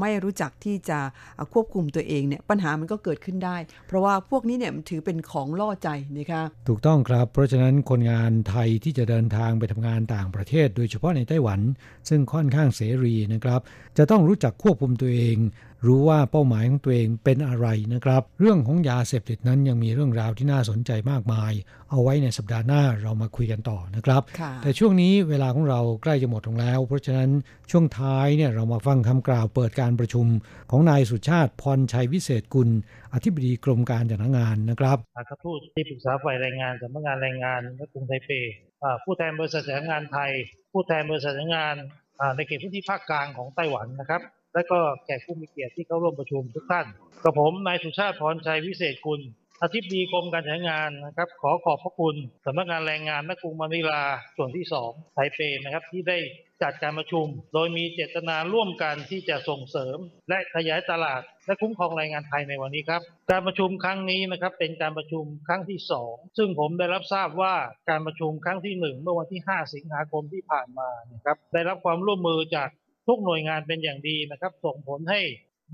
[0.00, 0.98] ไม่รู้จักที่จะ
[1.52, 5.88] ควบคุมตัวเองเนี่ยปัญหามันก็เกิดขึ้นได้ เพราะว่าพวกนี้เนี่ยถือเป็นของล่อใจ
[6.18, 11.60] นะคะถูกต้องครับ เพราะฉะนั้นคนงานไทยที่จะเดินทางไปทำงานต่างประเทศ โดยเฉพาะในไต้หวัน
[12.08, 13.60] ซึ่งค่อนข้างเสรีนะครับ
[13.98, 15.36] จะต้องรู้จักควบคุมตัวเอง
[15.86, 21.52] รู้ว่าเป้าหมายของตัวเองเป็นอะไรนะครับ เรื่องของยาเสพติดนั้นยังมีเรื่องราวที่น่าสนใจมากมาย
[21.90, 24.22] เอาไว้ในสัปดาห์หน้าเรามาคุยกันต่อนะครับ
[24.62, 27.30] แต่ช่วงนี้เวลาของเราใกล้จะหมดลงแล้ว เพราะฉะนั้น
[27.70, 30.26] ช่วงท้ายเนี่ยเรามาฟังคำกล่าวเปิดการประชุม
[30.70, 32.68] ของนายสุชาติพรชัยวิเศษกุล
[33.14, 38.30] อธิบดีกรมการจัดงานนะครับครับทูตที่ปรึกษาฝ่ายแรงงานสำนักงานแรงงานและกรุงไทเป
[39.04, 40.30] ผู้แทนบริษัทจัดงานไทย
[40.72, 41.74] ผู้แทนบริษัทจัดงาน
[42.36, 44.22] ในเขตพื้นที่ภาคกลางของไต้หวันนะครับ
[44.54, 46.86] และก็แขกผู้มีเกียรติที่เข้าร่วมประชุมทุกท่าน
[47.22, 49.22] กับผมนายสุชาติพรชัยวิเศษกุล
[49.62, 54.02] อธิบดีกรมการใช้งานนะครับ ขอขอบพระคุณสำนักงานแรงงานนกรุงมะนิลา
[54.36, 56.18] ส่วนที่2ไทเปนะครับที่ได้
[56.62, 59.96] จัดการประชุม โดยมีเจตนาร่วมกันที่จะส่งเสริม
[60.28, 65.78] และขยายตลาด และคุ้มครองแรงงานไทยในวันนี้ครับ การประชุมครั้งนี้นะครับเป็นการประชุมครั้งที่
[66.08, 67.54] 2 ซึ่งผมได้รับทราบว่า
[67.90, 72.68] การประชุมครั้งที่ 1 เมื่อวันที่ 5 สิงหาคมที่ผ่านมานะครับได้รับความร่วมมือจาก
[73.06, 75.20] ทุกหน่วยงานเป็นอย่างดีนะครับ ส่งผลให้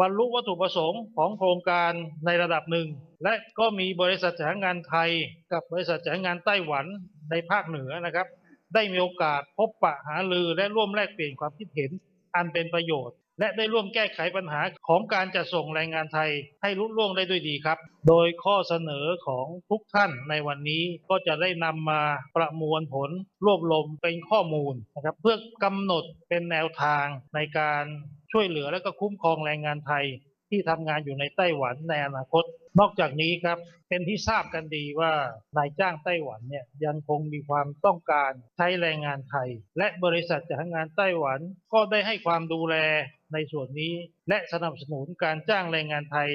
[0.01, 1.93] บรรลุวัตถุประสงค์ของโครงการ
[2.27, 2.89] ในระดับหนึ่ง
[3.23, 5.11] และก็มีบริษัทจัดหางานไทย
[5.53, 6.87] กับบริษัทจัดหางานไต้หวัน
[7.31, 8.27] ในภาคเหนือนะครับ
[8.75, 11.91] ได้มีโอกาสพบปะหารือและร่วมแลกเปลี่ยนความคิดเห็น
[12.35, 16.31] อันเป็นประโยชน์ และได้ร่วมแก้ไขปัญหาของการจัดส่งแรงงานไทย
[16.63, 17.79] ให้ลุล่วงได้ด้วยดีครับ
[18.09, 22.03] โดยข้อเสนอของทุกท่านในวันนี้ก็จะได้นำมา
[22.37, 23.11] ประมวลผล
[23.45, 27.85] รวบรวมเป็นข้อมูลนะครับ เพื่อกำหนดเป็นแนวทางในการ
[28.33, 30.05] ช่วยเหลือและก็คุ้มครองแรงงานไทย
[30.51, 32.45] ที่ทำงานอยู่ในไต้หวันในอนาคต
[32.81, 33.59] นอกจากนี้ครับ
[33.89, 35.13] เป็นที่ทราบกันดีว่า
[35.57, 41.39] นายจ้างไต้หวันเนี่ยยังคงมีความต้องการใช้แรงงานไทย และบริษัทจัดหางานไต้หวัน
[41.73, 42.77] ก็ได้ให้ความดูแล
[43.33, 43.95] ในส่วนนี้
[44.29, 46.31] และสนับสนุนการจ้างแรงงานไทย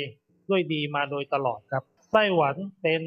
[0.49, 1.83] ด้วยดีมาโดยตลอดครับ
[2.13, 3.01] ไต้หวันเป็น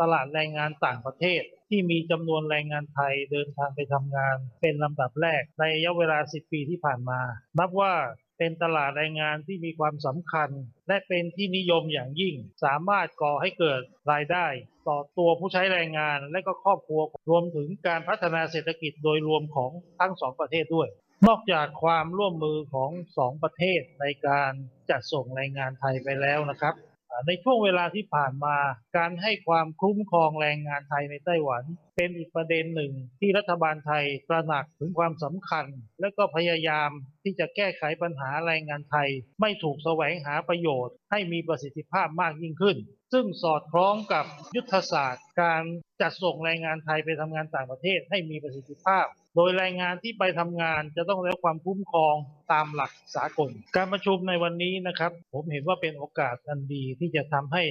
[0.00, 7.20] ตลาดแรงงานต่างประเทศ ที่มีจำนวนแรงงานไทยเดินทางไปทำงาน เป็นลำดับแรกในระยะเวลา 10 ปีที่ผ่านมา
[7.58, 7.94] นับว่า
[8.38, 10.50] เป็นตลาดแรงงานที่มีความสำคัญ
[10.88, 12.34] และเป็นที่นิยมอย่างยิ่ง
[12.64, 13.80] สามารถก่อให้เกิด
[14.12, 14.46] รายได้
[14.88, 19.70] ต่อตัวผู้ใช้แรงงานและก็ครอบครัวรวมถึงการพัฒนาเศรษฐกิจโดยรวมของ
[20.00, 20.88] ทั้งสองประเทศด้วย
[21.26, 24.52] นอกจากความร่วมมือของสองประเทศในการ
[24.90, 26.74] จัดส่งแรงงานไทยไปแล้วนะครับ
[27.26, 28.56] ในช่วงเวลาที่ผ่านมา
[28.96, 31.62] การให้ความคุ้มครองแรงงานไทยในไต้หวัน
[31.96, 35.66] เป็นอีกประเด็นหนึ่งที่รัฐบาลไทยตระหนักถึงความสำคัญ
[36.00, 36.90] และก็พยายาม
[37.24, 39.08] ที่จะแก้ไขปัญหาแรงงานไทย
[39.40, 42.76] ไม่ถูกแสวงหาประโยชน์ ให้มีประสิทธิภาพมากยิ่งขึ้น
[43.12, 44.24] ซึ่งสอดคล้องกับ
[44.56, 45.62] ยุทธศาสตร์ การ
[46.00, 49.06] จัดส่งแรงงานไทยไปทำงานต่างประเทศให้มีประสิทธิภาพ
[49.36, 52.14] โดยแรงงานที่ไปทำงานจะต้องได้รับความคุ้มครอง
[52.52, 57.64] ตามหลักสากล การประชุมในวันนี้นะครับ ผมเห็นว่าเป็นโอกาสอันดีที่จะทำให้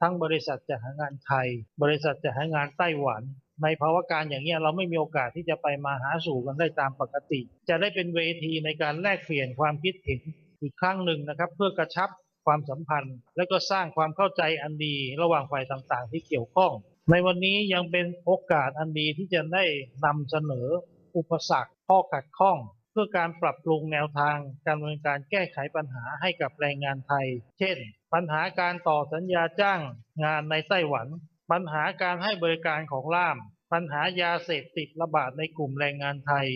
[0.00, 1.48] ทั้งบริษัทจัดหางานไทย
[1.82, 3.22] บริษัทจัดหางานไต้หวัน
[3.62, 10.20] ในภาวะการอย่างนี้ยเราไม่มีโอกาสที่จะไปมาหาสู่กันได้ตามปกติ จะได้เป็นเวทีในการแลกเปลี่ยนความคิดเห็น
[10.62, 12.10] อีกครั้งหนึ่งนะครับ เพื่อกระชับ
[12.46, 16.72] ความสัมพันธ์ และก็สร้างความเข้าใจอันดีระหว่างฝ่ายต่างๆ ที่เกี่ยวข้อง
[17.10, 19.64] ในวันนี้ยังเป็นโอกาสอันดีที่จะได้
[20.04, 20.68] นำเสนอ
[21.16, 22.58] อุปสรรคข้อขัดข้อง
[22.92, 24.36] เพื่อการปรับปรุงแนวทาง
[24.66, 27.26] การดำเนินการแก้ไขปัญหาให้กับแรงงานไทย
[27.58, 27.76] เช่น
[28.14, 29.80] ปัญหาการต่อสัญญาจ้าง
[30.24, 31.06] งานในไต้หวัน
[31.50, 33.36] ปัญหาการให้บริการของล่าม
[33.72, 36.46] ปัญหายาเสพติดระบาดในกลุ่มแรงงานไทย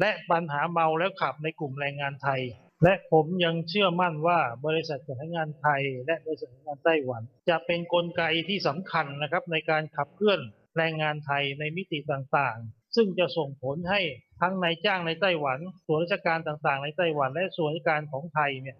[0.00, 2.40] และปัญหาเมาแล้วขับในกลุ่มแรงงานไทย
[2.84, 10.40] และผมยังเชื่อมั่นว่าบริษัทจัดหางานไทย และบริษัทจัดหางานไต้หวัน จะเป็นนกลไกที่สำคัญนะครับในการขับเคลื่อน
[10.76, 14.00] แรงงานไทยในมิติต่างๆ ซึ่งจะส่งผลให้
[14.40, 18.76] ทั้งนายจ้างในไต้หวัน ส่วนราชการต่างๆ ในไต้หวัน และส่วนราชการของไทยเนี่ย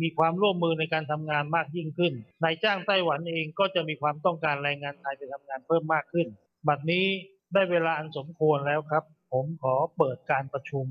[0.00, 2.12] มีความร่วมมือในการทำงานมากยิ่งขึ้น
[2.44, 6.26] นายจ้างไต้หวันเองก็จะมีความต้องการแรงงานไทยไปทำงานเพิ่มมากขึ้น
[6.68, 7.06] บัดนี้
[7.54, 10.86] ได้เวลาอันสมควรแล้วครับ ผมขอเปิดการประชุม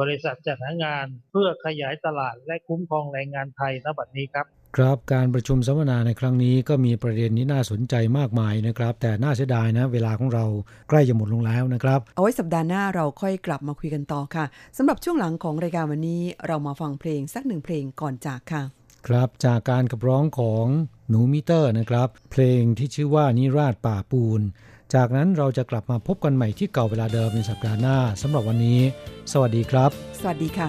[0.00, 4.46] บริษัทจัดหางานเพื่อขยายตลาดและคุ้มครองแรงงานไทยณบัดนี้ครับ
[4.76, 10.44] ครับการประชุมสัมมนาในครั้งนี้ก็มีประเด็นที่น่าสนใจมากมายนะครับ แต่น่าเสียดายนะ เวลาของเรา
[10.88, 14.44] ใกล้จะหมดลงแล้วนะครับ เอาไว้สัปดาห์หน้าเราค่อยกลับมาคุยกันต่อค่ะ
[14.76, 18.62] สำหรับช่วงหลังของรายการวันนี้ เรามาฟังเพลงสักหนึ่งเพลงก่อนจากค่ะ
[19.06, 20.66] ครับจากการขับร้องของ
[21.08, 24.40] หนูมิเตอร์นะครับ เพลงที่ชื่อว่านิราชป่าปูน
[24.94, 28.80] จากนั้นเราจะกลับมาพบกันใหม่ที่เก่าเวลาเดิมในสัปดาห์หน้าสำหรับวันนี้
[29.32, 29.90] สวัสดีครับ
[30.20, 30.68] สวัสดีค่ะ